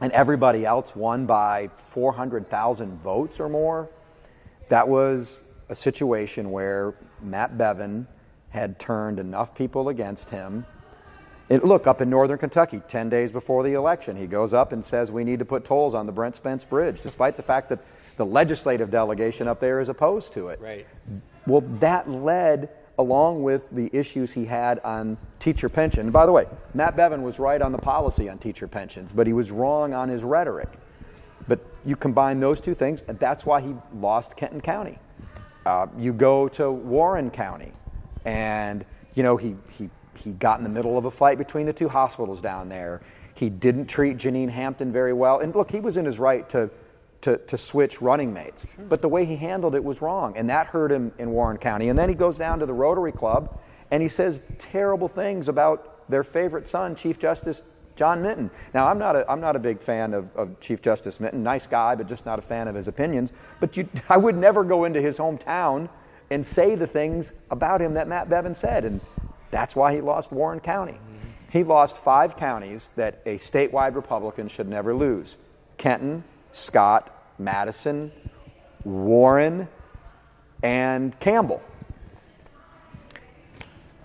[0.02, 3.90] And everybody else won by 400,000 votes or more.
[4.70, 8.08] That was a situation where Matt Bevin
[8.50, 10.66] had turned enough people against him
[11.50, 14.84] it, look, up in northern Kentucky, 10 days before the election, he goes up and
[14.84, 17.80] says we need to put tolls on the Brent Spence Bridge, despite the fact that
[18.18, 20.60] the legislative delegation up there is opposed to it.
[20.60, 20.86] Right.
[21.46, 26.02] Well, that led, along with the issues he had on teacher pension.
[26.02, 29.26] And by the way, Matt Bevin was right on the policy on teacher pensions, but
[29.26, 30.70] he was wrong on his rhetoric.
[31.48, 35.00] But you combine those two things, and that's why he lost Kenton County.
[35.68, 37.74] Uh, you go to Warren County,
[38.24, 41.74] and you know he he he got in the middle of a fight between the
[41.74, 43.02] two hospitals down there.
[43.34, 45.40] He didn't treat Jenean Hampton very well.
[45.40, 46.70] And look, he was in his right to,
[47.22, 48.66] to, to switch running mates.
[48.74, 48.86] Sure.
[48.86, 50.38] But the way he handled it was wrong.
[50.38, 51.90] And that hurt him in Warren County.
[51.90, 53.60] And then he goes down to the Rotary Club
[53.92, 57.62] and he says terrible things about their favorite son, Chief Justice
[57.98, 58.50] John Minton.
[58.74, 61.44] Now, I'm not a, I'm not a big fan of, of Chief Justice Minton.
[61.44, 63.34] Nice guy, but just not a fan of his opinions.
[63.60, 65.90] But you, I would never go into his hometown
[66.30, 68.86] and say the things about him that Matt Bevin said.
[68.86, 69.02] And
[69.52, 70.94] that's why he lost Warren County.
[70.94, 71.28] Mm-hmm.
[71.50, 75.38] He lost five counties that a statewide Republican should never lose
[75.78, 78.12] Kenton, Scott, Madison,
[78.84, 79.68] Warren,
[80.64, 81.62] and Campbell.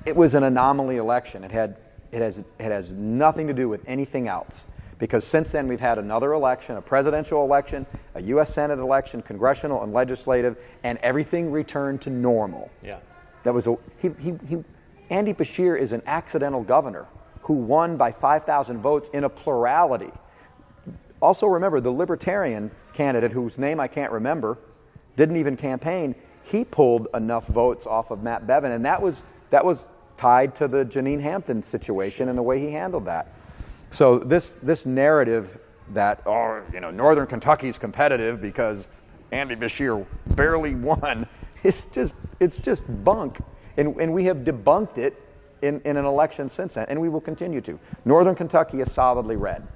[0.05, 1.45] It was an anomaly election.
[1.45, 1.77] It, had,
[2.13, 4.67] it, has, it has nothing to do with anything else.
[4.99, 8.55] Because since then, we've had another election, a presidential election, a U.S.
[8.55, 12.71] Senate election, congressional and legislative, and everything returned to normal.
[12.85, 13.01] Yeah.
[13.43, 14.65] That was a, he, he, he,
[15.11, 17.07] Andy Beshear is an accidental governor
[17.43, 20.13] who won by 5,000 votes in a plurality.
[21.21, 24.59] Also, remember the Libertarian candidate, whose name I can't remember,
[25.17, 26.15] didn't even campaign.
[26.45, 29.89] He pulled enough votes off of Matt Bevin, and that was, that was
[30.23, 33.27] tied to the Jenean Hampton situation and the way he handled that.
[33.91, 35.59] So, this, this narrative
[35.89, 38.87] that, oh, you know, Northern Kentucky's competitive because
[39.33, 40.07] Andy Beshear
[40.37, 41.27] barely won,
[41.65, 43.41] it's just, it's just bunk.
[43.77, 45.21] And, and we have debunked it
[45.61, 47.77] in, in an election since then, and we will continue to.
[48.05, 49.67] Northern Kentucky is solidly red.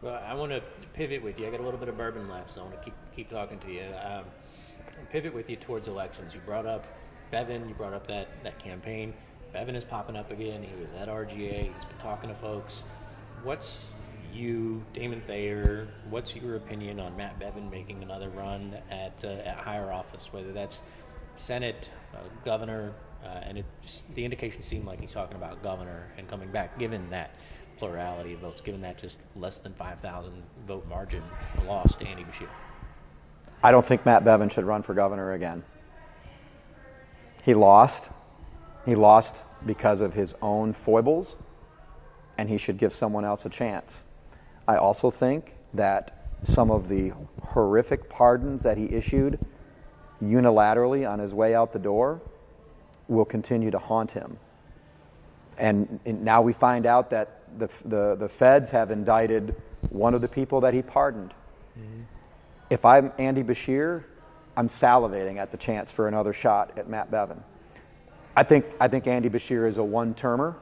[0.00, 0.62] Well, I want to
[0.94, 1.48] pivot with you.
[1.48, 3.58] I got a little bit of bourbon left, so I want to keep, keep talking
[3.58, 3.84] to you.
[4.02, 4.24] Um,
[5.10, 6.34] pivot with you towards elections.
[6.34, 6.86] You brought up
[7.30, 9.12] Bevin, you brought up that, that campaign.
[9.56, 10.62] Bevin is popping up again.
[10.62, 12.84] He was at RGA, he's been talking to folks.
[13.42, 13.92] What's
[14.30, 19.56] you, Damon Thayer, what's your opinion on Matt Bevin making another run at, uh, at
[19.56, 20.82] higher office, whether that's
[21.36, 22.92] Senate, uh, governor,
[23.24, 27.08] uh, and just, the indication seemed like he's talking about governor and coming back, given
[27.08, 27.34] that
[27.78, 30.34] plurality of votes, given that just less than 5,000
[30.66, 31.22] vote margin
[31.66, 32.48] lost to Andy Beshear.
[33.62, 35.64] I don't think Matt Bevin should run for governor again.
[37.42, 38.10] He lost.
[38.86, 41.36] He lost because of his own foibles,
[42.38, 44.02] and he should give someone else a chance.
[44.68, 49.44] I also think that some of the horrific pardons that he issued
[50.22, 52.20] unilaterally on his way out the door
[53.08, 54.38] will continue to haunt him.
[55.58, 59.54] And, and now we find out that the, the, the feds have indicted
[59.90, 61.32] one of the people that he pardoned.
[61.78, 62.02] Mm-hmm.
[62.70, 64.04] If I'm Andy Beshear,
[64.56, 67.42] I'm salivating at the chance for another shot at Matt Bevin.
[68.36, 70.56] I think, I think Andy Beshear is a one termer.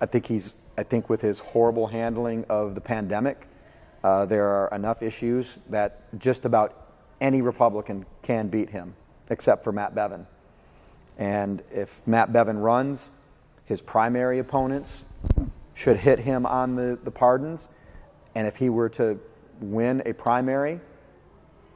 [0.00, 3.48] I think he's, I think with his horrible handling of the pandemic,
[4.04, 6.86] uh, there are enough issues that just about
[7.20, 8.94] any Republican can beat him,
[9.28, 10.24] except for Matt Bevin.
[11.18, 13.10] And if Matt Bevin runs,
[13.64, 15.04] his primary opponents
[15.74, 17.68] should hit him on the, the pardons.
[18.36, 19.18] And if he were to
[19.60, 20.80] win a primary,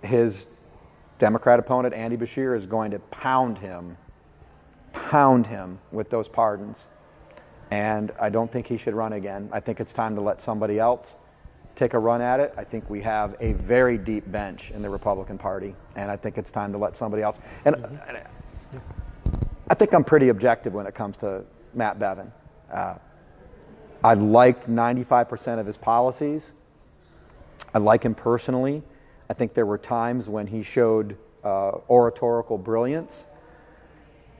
[0.02, 0.46] his
[1.18, 3.96] Democrat opponent, Andy Beshear, is going to pound him
[4.92, 6.88] pound him with those pardons.
[7.70, 9.48] And I don't think he should run again.
[9.52, 11.16] I think it's time to let somebody else
[11.74, 12.52] take a run at it.
[12.56, 16.36] I think we have a very deep bench in the Republican Party, and I think
[16.36, 17.40] it's time to let somebody else.
[17.64, 18.78] And mm-hmm.
[19.68, 22.30] I think I'm pretty objective when it comes to Matt Bevin.
[22.70, 22.96] Uh,
[24.04, 26.52] I liked 95% of his policies.
[27.72, 28.82] I like him personally.
[29.30, 33.26] I think there were times when he showed uh, oratorical brilliance.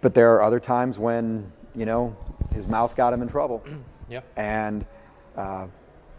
[0.03, 2.15] But there are other times when, you know,
[2.53, 3.65] his mouth got him in trouble.
[4.11, 4.21] yeah.
[4.37, 4.85] And
[5.37, 5.69] uh,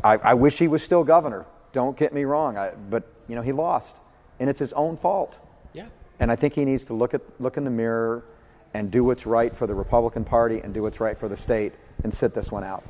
[0.03, 1.45] I, I, wish he was still governor.
[1.73, 2.57] Don't get me wrong.
[2.57, 3.97] I, but, you know, he lost.
[4.39, 5.37] And it's his own fault.
[5.73, 5.87] Yeah.
[6.19, 8.23] And I think he needs to look, at, look in the mirror
[8.73, 11.73] and do what's right for the Republican Party and do what's right for the state
[12.03, 12.83] and sit this one out.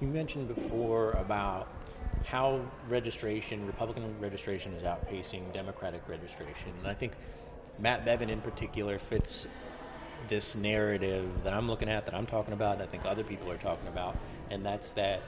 [0.00, 1.68] You mentioned before about
[2.24, 6.72] how registration, Republican registration, is outpacing Democratic registration.
[6.78, 7.12] And I think
[7.78, 9.46] Matt Bevin in particular fits
[10.28, 13.50] this narrative that I'm looking at, that I'm talking about, and I think other people
[13.50, 14.16] are talking about,
[14.50, 15.22] and that's that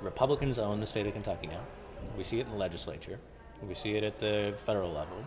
[0.00, 1.60] Republicans own the state of Kentucky now.
[2.16, 3.18] We see it in the legislature,
[3.66, 5.24] we see it at the federal level.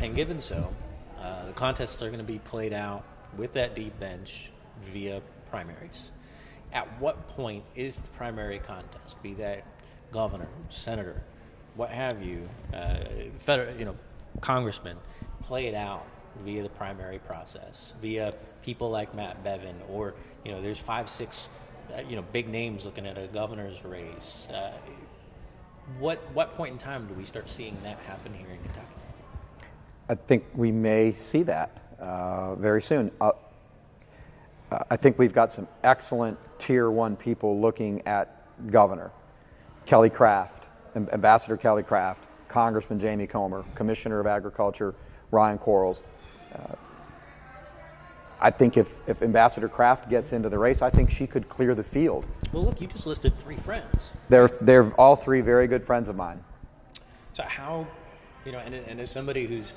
[0.00, 0.72] And given so,
[1.18, 3.04] uh, the contests are going to be played out
[3.36, 4.50] with that deep bench
[4.82, 6.10] via primaries.
[6.72, 9.64] At what point is the primary contest, be that
[10.12, 11.22] governor, senator,
[11.74, 12.98] what have you, uh,
[13.38, 13.96] federal, you know,
[14.40, 14.96] congressman,
[15.42, 16.06] played out
[16.44, 20.14] via the primary process, via people like Matt Bevin, or
[20.44, 21.48] you know, there's five, six,
[21.96, 24.48] uh, you know, big names looking at a governor's race.
[24.52, 24.72] Uh,
[25.98, 28.86] what what point in time do we start seeing that happen here in Kentucky?
[30.08, 33.10] I think we may see that uh, very soon.
[33.20, 33.32] Uh,
[34.90, 39.10] I think we've got some excellent tier one people looking at governor.
[39.86, 44.94] Kelly Craft, Ambassador Kelly Craft, Congressman Jamie Comer, Commissioner of Agriculture
[45.30, 46.02] Ryan Quarles.
[46.54, 46.74] Uh,
[48.40, 51.74] I think if, if Ambassador Craft gets into the race, I think she could clear
[51.74, 52.24] the field.
[52.52, 54.12] Well, look, you just listed three friends.
[54.28, 56.42] They're, they're all three very good friends of mine.
[57.32, 57.86] So, how,
[58.44, 59.74] you know, and, and as somebody who's,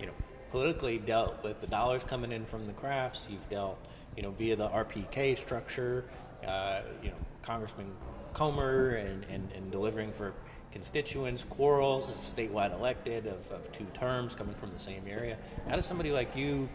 [0.00, 0.12] you know,
[0.50, 3.78] politically dealt with the dollars coming in from the Crafts, you've dealt,
[4.16, 6.04] you know, via the RPK structure,
[6.46, 7.90] uh, you know, Congressman
[8.32, 10.32] Comer and, and, and delivering for
[10.72, 15.36] constituents, Quarles, as statewide elected of, of two terms coming from the same area.
[15.68, 16.68] How does somebody like you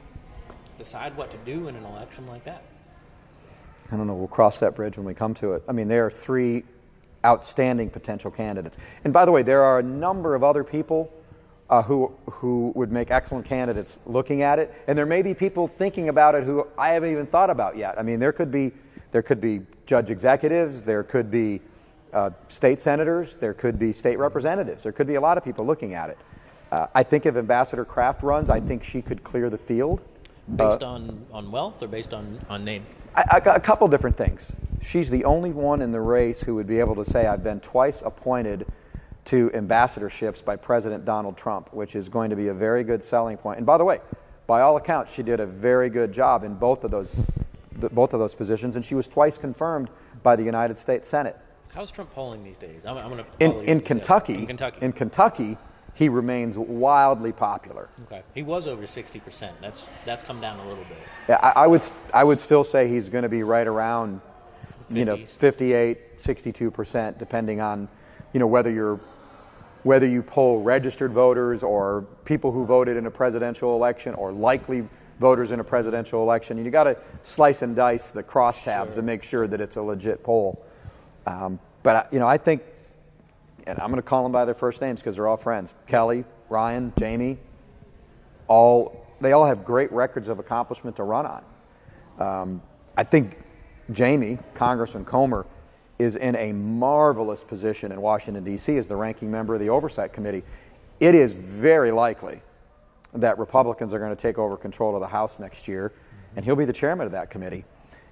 [0.78, 2.64] decide what to do in an election like that?
[3.92, 4.16] I don't know.
[4.16, 5.64] We'll cross that bridge when we come to it.
[5.68, 6.64] I mean, there are three
[7.26, 8.78] outstanding potential candidates.
[9.04, 11.12] And by the way, there are a number of other people
[11.70, 14.74] uh, who, who would make excellent candidates looking at it.
[14.88, 17.98] And there may be people thinking about it who I haven't even thought about yet.
[17.98, 18.72] I mean, there could be,
[19.12, 21.62] there could be judge executives, there could be
[22.14, 25.66] uh, state senators, there could be state representatives, there could be a lot of people
[25.66, 26.18] looking at it.
[26.72, 30.02] Uh, I think if Ambassador Craft runs, I think she could clear the field.
[30.56, 32.86] Based uh, on, on wealth or based on, on name?
[33.16, 34.56] I, I, a couple different things.
[34.82, 37.60] She's the only one in the race who would be able to say, I've been
[37.60, 38.66] twice appointed
[39.26, 43.38] to ambassadorships by President Donald Trump, which is going to be a very good selling
[43.38, 43.58] point.
[43.58, 44.00] And by the way,
[44.48, 47.16] by all accounts, she did a very good job in both of those,
[47.72, 49.90] both of those positions, and she was twice confirmed
[50.24, 51.38] by the United States Senate.
[51.74, 52.86] How's Trump polling these days?
[52.86, 54.36] I'm, I'm going to in, in Kentucky.
[54.36, 54.78] In Kentucky.
[54.82, 55.58] In Kentucky,
[55.96, 57.90] he remains wildly popular.
[58.04, 59.56] Okay, he was over sixty percent.
[59.60, 60.98] That's that's come down a little bit.
[61.30, 64.22] Yeah, I, I would I would still say he's going to be right around,
[64.92, 64.96] 50s.
[64.96, 67.88] you know, 58, 62 percent, depending on,
[68.34, 69.00] you know, whether you're
[69.82, 74.88] whether you poll registered voters or people who voted in a presidential election or likely
[75.20, 76.64] voters in a presidential election.
[76.64, 78.96] You got to slice and dice the crosstabs sure.
[78.96, 80.66] to make sure that it's a legit poll.
[81.26, 82.64] Um, but, you know, I think,
[83.66, 86.26] and I'm going to call them by their first names because they're all friends Kelly,
[86.50, 87.38] Ryan, Jamie,
[88.48, 91.44] all, they all have great records of accomplishment to run on.
[92.20, 92.62] Um,
[92.96, 93.38] I think
[93.92, 95.46] Jamie, Congressman Comer,
[96.00, 100.14] is in a marvelous position in Washington, D.C., as the ranking member of the Oversight
[100.14, 100.44] Committee.
[101.00, 102.42] It is very likely
[103.14, 105.94] that Republicans are going to take over control of the House next year,
[106.36, 107.66] and he'll be the chairman of that committee.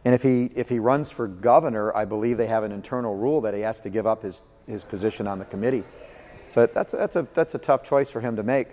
[0.03, 3.41] And if he, if he runs for governor, I believe they have an internal rule
[3.41, 5.83] that he has to give up his, his position on the committee.
[6.49, 8.69] So that's, that's, a, that's a tough choice for him to make.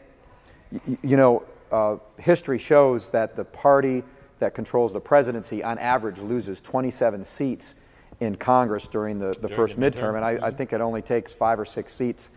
[0.72, 4.03] You, you know, uh, history shows that the party
[4.39, 7.74] that controls the presidency, on average, loses 27 seats
[8.20, 10.16] in Congress during the, the first the midterm, midterm.
[10.16, 12.31] and I, I think it only takes five or six seats.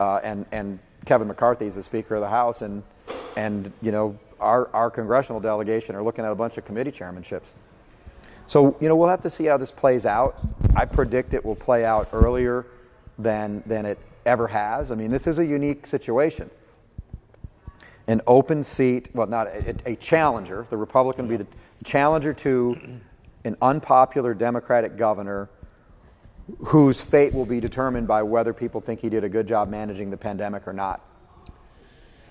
[0.00, 2.82] Uh, and, and Kevin McCarthy is the Speaker of the House, and,
[3.36, 7.54] and you know, our, our congressional delegation are looking at a bunch of committee chairmanships.
[8.48, 10.40] So, you know, we'll have to see how this plays out.
[10.74, 12.64] I predict it will play out earlier
[13.18, 14.90] than, than it ever has.
[14.90, 16.48] I mean, this is a unique situation.
[18.06, 21.50] An open seat, well, not a, a challenger, the Republican will be the
[21.84, 22.80] challenger to
[23.44, 25.50] an unpopular Democratic governor
[26.64, 30.08] whose fate will be determined by whether people think he did a good job managing
[30.10, 31.04] the pandemic or not.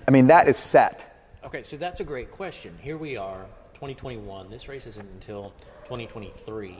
[0.08, 1.30] I mean, that is set.
[1.44, 2.76] Okay, so that's a great question.
[2.82, 4.50] Here we are, 2021.
[4.50, 5.52] This race isn't until
[5.88, 6.76] 2023.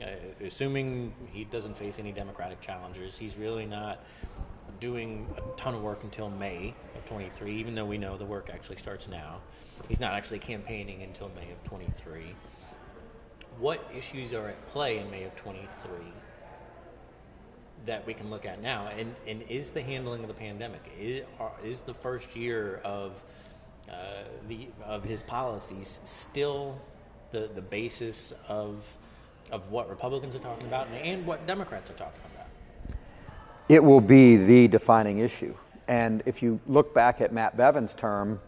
[0.00, 0.06] Uh,
[0.44, 4.02] assuming he doesn't face any Democratic challengers, he's really not
[4.80, 8.48] doing a ton of work until May of 23, even though we know the work
[8.52, 9.40] actually starts now.
[9.88, 12.34] He's not actually campaigning until May of 23.
[13.58, 15.90] What issues are at play in May of 23
[17.84, 18.88] that we can look at now?
[18.96, 21.24] And, and is the handling of the pandemic, is,
[21.62, 23.22] is the first year of,
[23.90, 26.80] uh, the, of his policies still
[27.30, 28.96] the, the basis of,
[29.50, 32.46] of what Republicans are talking about and, and what Democrats are talking about?
[33.68, 35.54] It will be the defining issue.
[35.88, 38.40] And if you look back at Matt Bevin's term,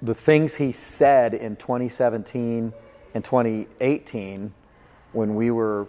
[0.00, 2.72] the things he said in 2017
[3.14, 4.52] and 2018
[5.12, 5.86] when we were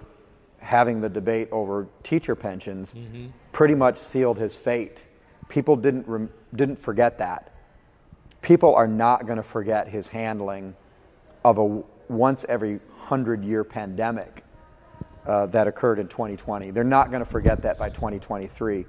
[0.60, 3.28] having the debate over teacher pensions Mm-hmm.
[3.52, 5.04] pretty much sealed his fate.
[5.50, 7.52] People didn't, rem- didn't forget that.
[8.42, 10.76] People are not going to forget his handling
[11.44, 14.44] of a once every hundred year pandemic
[15.26, 16.72] uh, that occurred in 2020.
[16.72, 18.86] They're not going to forget that by 2023.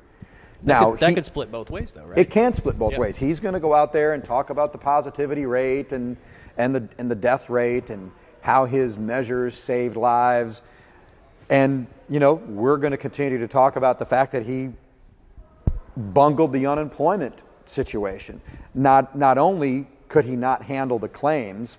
[0.63, 2.19] Now, could, that he- could split both ways, though, right?
[2.19, 3.01] it can split both Yep.
[3.01, 3.17] ways.
[3.17, 6.17] He's going to go out there and talk about the positivity rate and,
[6.57, 8.11] and, the, and the death rate and
[8.41, 10.63] how his measures saved lives.
[11.51, 14.71] And, you know, we're going to continue to talk about the fact that he
[15.97, 18.41] bungled the unemployment situation.
[18.75, 21.79] Not, not only could he not handle the claims,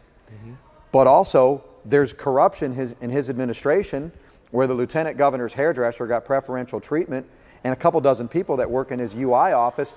[0.95, 4.13] but also there's corruption his, in his administration
[4.51, 7.27] where the lieutenant governor's hairdresser got preferential treatment
[7.65, 9.93] and a couple dozen people that work in his UI office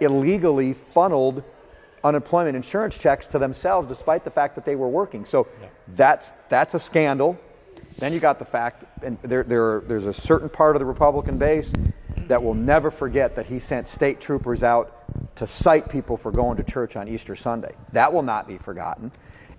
[0.00, 1.42] illegally funneled
[2.04, 5.24] unemployment insurance checks to themselves despite the fact that they were working.
[5.24, 5.46] So
[5.94, 7.38] that's, that's a scandal.
[7.96, 11.38] Then you got the fact, and there, there, there's a certain part of the Republican
[11.38, 11.72] base
[12.26, 14.92] that will never forget that he sent state troopers out
[15.36, 17.74] to cite people for going to church on Easter Sunday.
[17.92, 19.10] That will not be forgotten.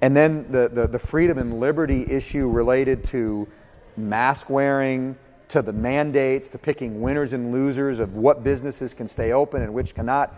[0.01, 3.47] And then the, the, the freedom and liberty issue related to
[3.95, 5.17] mask wearing,
[5.49, 9.73] to the mandates, to picking winners and losers of what businesses can stay open and
[9.73, 10.35] which cannot.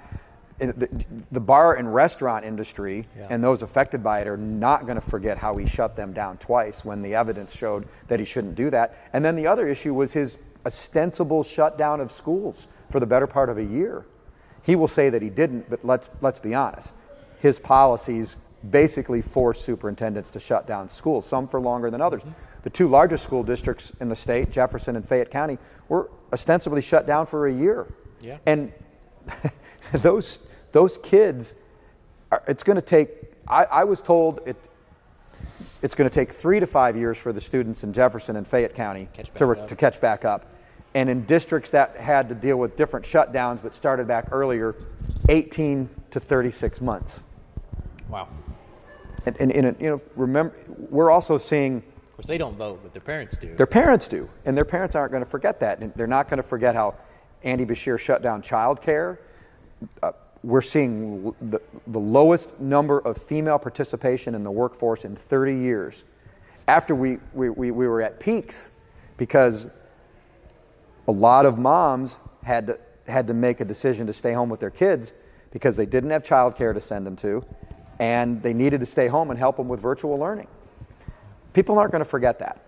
[0.59, 0.89] The,
[1.31, 3.27] the bar and restaurant industry Yeah.
[3.29, 6.37] and those affected by it are not going to forget how he shut them down
[6.37, 8.95] twice when the evidence showed that he shouldn't do that.
[9.13, 13.49] And then the other issue was his ostensible shutdown of schools for the better part
[13.49, 14.05] of a year.
[14.63, 16.93] He will say that he didn't, but let's, let's be honest.
[17.39, 18.35] His policies
[18.67, 22.23] basically forced superintendents to shut down schools, some for longer than others.
[22.23, 22.31] Mm-hmm.
[22.63, 25.57] The two largest school districts in the state, Jefferson and Fayette County,
[25.87, 27.87] were ostensibly shut down for a year.
[28.21, 28.37] Yeah.
[28.45, 28.73] And
[29.93, 30.39] those,
[30.71, 31.53] those kids,
[32.31, 33.09] are, it's going to take,
[33.47, 34.57] I, I was told it,
[35.81, 38.75] it's going to take three to five years for the students in Jefferson and Fayette
[38.75, 40.53] County Catch to, re- to catch back up.
[40.93, 44.75] And in districts that had to deal with different shutdowns but started back earlier,
[45.29, 47.19] 18 to 36 months.
[48.09, 48.27] Wow.
[49.25, 52.93] And, and, and you know, remember, we're also seeing Of course, they don't vote, but
[52.93, 53.55] their parents do.
[53.55, 55.79] their parents do, and their parents aren't going to forget that.
[55.79, 56.95] And they're not going to forget how
[57.43, 59.19] Andy Beshear shut down child care.
[60.03, 60.11] Uh,
[60.43, 66.05] we're seeing the, the lowest number of female participation in the workforce in 30 years
[66.67, 68.69] after we, we, we, we were at peaks
[69.17, 69.67] because
[71.07, 74.59] a lot of moms had to, had to make a decision to stay home with
[74.59, 75.13] their kids
[75.51, 77.43] because they didn't have child care to send them to
[77.99, 80.47] and they needed to stay home and help them with virtual learning.
[81.53, 82.63] People aren't going to forget that.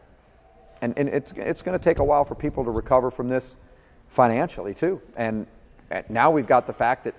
[0.81, 3.55] And, and it's, it's going to take a while for people to recover from this
[4.09, 5.01] financially, too.
[5.15, 5.47] And,
[6.07, 7.15] now we've got the fact that,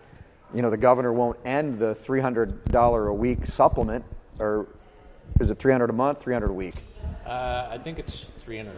[0.54, 4.02] you know, the governor won't end the $300 a week supplement,
[4.38, 4.66] or
[5.40, 6.76] is it 300 a month, 300 a week?
[7.26, 8.72] Uh, I think it's 300.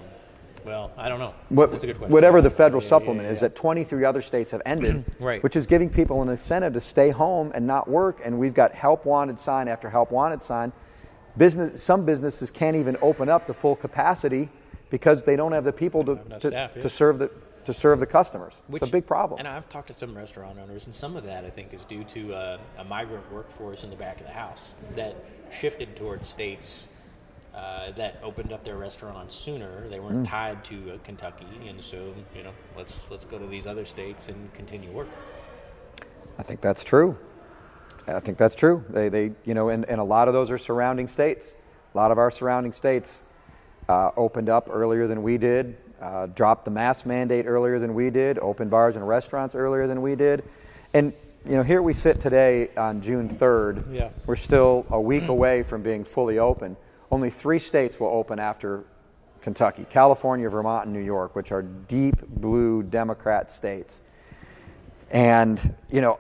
[0.65, 1.35] Well, I don't know.
[1.51, 2.13] What, That's a good question.
[2.13, 5.43] whatever the federal Yeah, supplement yeah, is that 23 other states have ended, Right.
[5.43, 8.21] which is giving people an incentive to stay home and not work.
[8.25, 10.73] And we've got help wanted sign after help wanted sign.
[11.37, 14.49] Business, some businesses can't even open up to full capacity
[14.91, 16.83] because they don't have the people to, to, staff, yeah.
[16.83, 17.31] to serve the
[17.65, 18.61] to serve the customers.
[18.67, 19.39] Which- it's a big problem.
[19.39, 22.05] And I've talked to some restaurant owners, and some of that I think is due
[22.05, 25.17] to uh, a migrant workforce in the back of the house that
[25.51, 26.89] shifted towards states
[27.55, 29.89] uh, that opened up their restaurants sooner.
[29.89, 30.03] They Mm.
[30.03, 33.85] weren't tied to uh, Kentucky, and so you know, let's let's go to these other
[33.85, 35.09] states and continue work.
[36.39, 37.17] I think that's true.
[38.07, 38.85] I think that's true.
[38.91, 41.57] They, they you know, and, and a lot of those are surrounding states.
[41.95, 43.23] A lot of our surrounding states
[43.89, 48.11] uh, opened up earlier than we did, uh, dropped the mask mandate earlier than we
[48.11, 50.43] did, opened bars and restaurants earlier than we did.
[50.93, 51.13] And,
[51.47, 53.85] you know, here we sit today on June 3rd.
[53.95, 54.09] Yeah.
[54.27, 56.77] We're still a week away from being fully open.
[57.11, 58.85] Only three states will open after
[59.41, 64.03] Kentucky California, Vermont, and New York, which are deep blue Democrat states.
[65.11, 66.19] And, you know,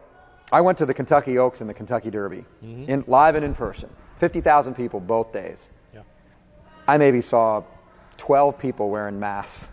[0.52, 2.84] I went to the Kentucky Oaks and the Kentucky Derby, mm-hmm.
[2.84, 3.88] in, live and in person.
[4.16, 5.70] 50,000 people both days.
[5.92, 6.02] Yeah.
[6.86, 7.64] I maybe saw
[8.18, 9.68] 12 people wearing masks.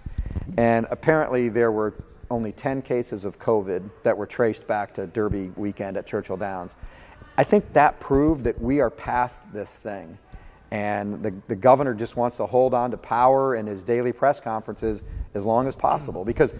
[0.57, 1.93] And apparently there were
[2.29, 6.75] only 10 cases of COVID that were traced back to Derby weekend at Churchill Downs.
[7.37, 10.17] I think that proved that we are past this thing.
[10.71, 14.39] And the, the governor just wants to hold on to power in his daily press
[14.39, 15.03] conferences
[15.33, 16.23] as long as possible.
[16.23, 16.53] Because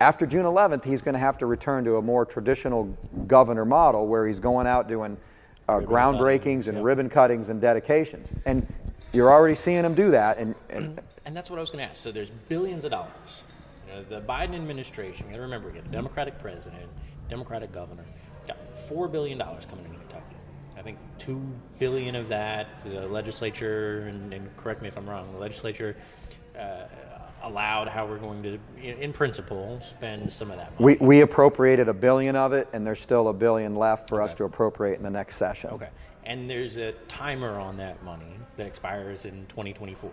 [0.00, 2.84] after June 11th, he's going to have to return to a more traditional
[3.26, 5.16] governor model where he's going out doing
[5.68, 6.84] uh, Ribbon groundbreakings and yep.
[6.84, 8.32] ribbon cuttings and dedications.
[8.46, 8.66] And
[9.12, 10.38] you're already seeing him do that.
[10.38, 11.00] And, and
[11.30, 12.00] And that's what I was going to ask.
[12.00, 13.44] So there's billions of dollars.
[13.86, 16.82] You know, the Biden administration, you got to remember, we got a Democratic president,
[17.28, 18.04] Democratic governor,
[18.48, 19.99] got four billion dollars coming Kentucky.
[20.76, 21.42] I think two
[21.78, 25.96] billion of that the legislature, and, and correct me if I'm wrong, the legislature
[26.58, 26.84] uh,
[27.42, 30.98] allowed how we're going to, in, in principle, spend some of that money.
[31.00, 34.34] we, we appropriated a billion of it, and there's still a billion left for us
[34.34, 35.70] to appropriate in the next session.
[35.70, 35.88] Okay.
[36.24, 40.10] And there's a timer on that money that expires in 2024.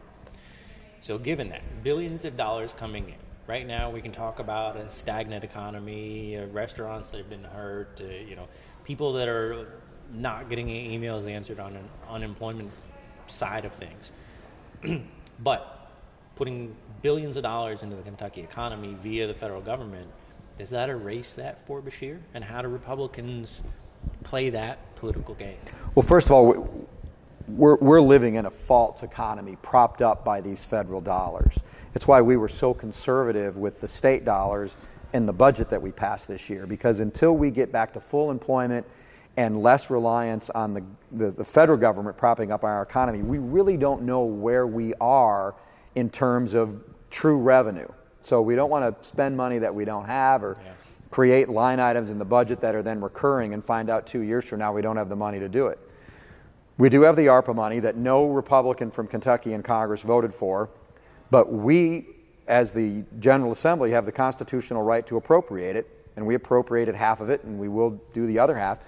[1.00, 3.16] So, given that, billions of dollars coming in.
[3.46, 8.02] Right now, we can talk about a stagnant economy, uh, restaurants that have been hurt,
[8.02, 8.48] uh, you know,
[8.84, 9.80] people that are
[10.14, 12.72] not getting emails answered on an unemployment
[13.28, 14.12] side of things.
[15.40, 15.92] but
[16.36, 20.08] putting billions of dollars into the Kentucky economy via the federal government,
[20.58, 22.20] does that erase that for Beshear?
[22.34, 23.62] And how do Republicans
[24.24, 25.58] play that political game?
[25.96, 26.88] Well, first of all,
[27.48, 31.58] we're, we're living in a false economy propped up by these federal dollars.
[31.96, 34.76] It's why we were so conservative with the state dollars
[35.14, 38.30] in the budget that we passed this year, because until we get back to full
[38.30, 38.86] employment
[39.38, 43.78] and less reliance on the, the, the federal government propping up our economy, we really
[43.78, 45.56] don't know where we are
[45.96, 47.88] in terms of true revenue.
[48.20, 50.72] So we don't want to spend money that we don't have or Yeah.
[51.12, 54.44] create line items in the budget that are then recurring and find out two years
[54.46, 55.80] from now we don't have the money to do it.
[56.80, 60.70] We do have the ARPA money that no Republican from Kentucky in Congress voted for,
[61.32, 62.08] but we,
[62.48, 67.22] as the General Assembly, have the constitutional right to appropriate it, and we appropriated half
[67.22, 68.80] of it, and we will do the other half.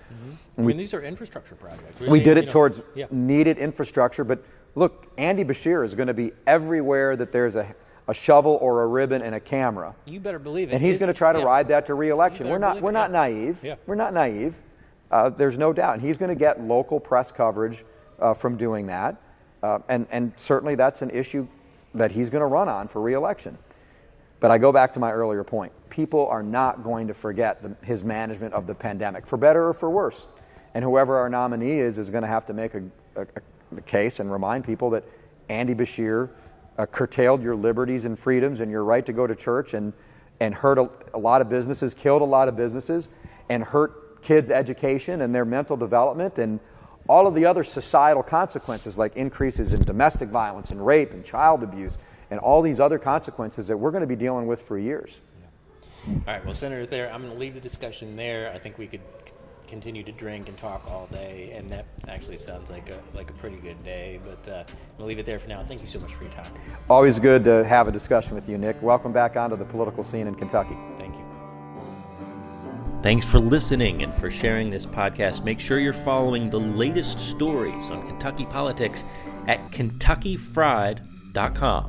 [0.57, 1.99] I mean, these are infrastructure projects.
[2.01, 3.05] We're We seeing, did you it know- towards yeah.
[3.11, 4.43] needed infrastructure, but
[4.75, 7.73] look, Andy Beshear is going to be everywhere that there's a,
[8.07, 9.95] a shovel or a ribbon and a camera.
[10.07, 10.73] You better believe it.
[10.73, 11.45] And he's going to try to yeah.
[11.45, 12.49] ride that to reelection.
[12.49, 13.59] We're not, we're not naive.
[13.63, 13.75] Yeah.
[13.85, 14.55] We're not naive.
[15.11, 15.93] Uh, there's no doubt.
[15.93, 17.85] And he's going to get local press coverage
[18.19, 19.21] uh, from doing that.
[19.61, 21.47] Uh, and, and certainly that's an issue
[21.93, 23.55] that he's going to run on for reelection.
[24.39, 25.71] But I go back to my earlier point.
[25.89, 29.73] People are not going to forget the, his management of the pandemic, for better or
[29.73, 30.27] for worse.
[30.73, 32.83] And whoever our nominee is is going to have to make a,
[33.15, 33.27] a,
[33.75, 35.03] a case and remind people that
[35.49, 36.29] Andy Beshear
[36.77, 39.91] uh, curtailed your liberties and freedoms and your right to go to church and,
[40.39, 43.09] and hurt a, a lot of businesses, killed a lot of businesses,
[43.49, 46.59] and hurt kids' education and their mental development and
[47.07, 51.63] all of the other societal consequences like increases in domestic violence and rape and child
[51.63, 51.97] abuse
[52.29, 55.21] and all these other consequences that we're going to be dealing with for years.
[56.07, 58.51] All right, well, Senator Thayer, I'm going to leave the discussion there.
[58.53, 59.01] I think we could
[59.67, 63.33] continue to drink and talk all day, and that actually sounds like a like a
[63.33, 64.19] pretty good day.
[64.23, 65.63] But uh, I'm going to leave it there for now.
[65.63, 66.51] Thank you so much for your time.
[66.89, 68.81] Always good to have a discussion with you, Nick.
[68.81, 70.77] Welcome back onto the political scene in Kentucky.
[70.97, 71.25] Thank you.
[73.01, 75.45] Thanks for listening and for sharing this podcast.
[75.45, 79.05] Make sure you're following the latest stories on Kentucky politics
[79.47, 81.85] at kentuckyfried.com.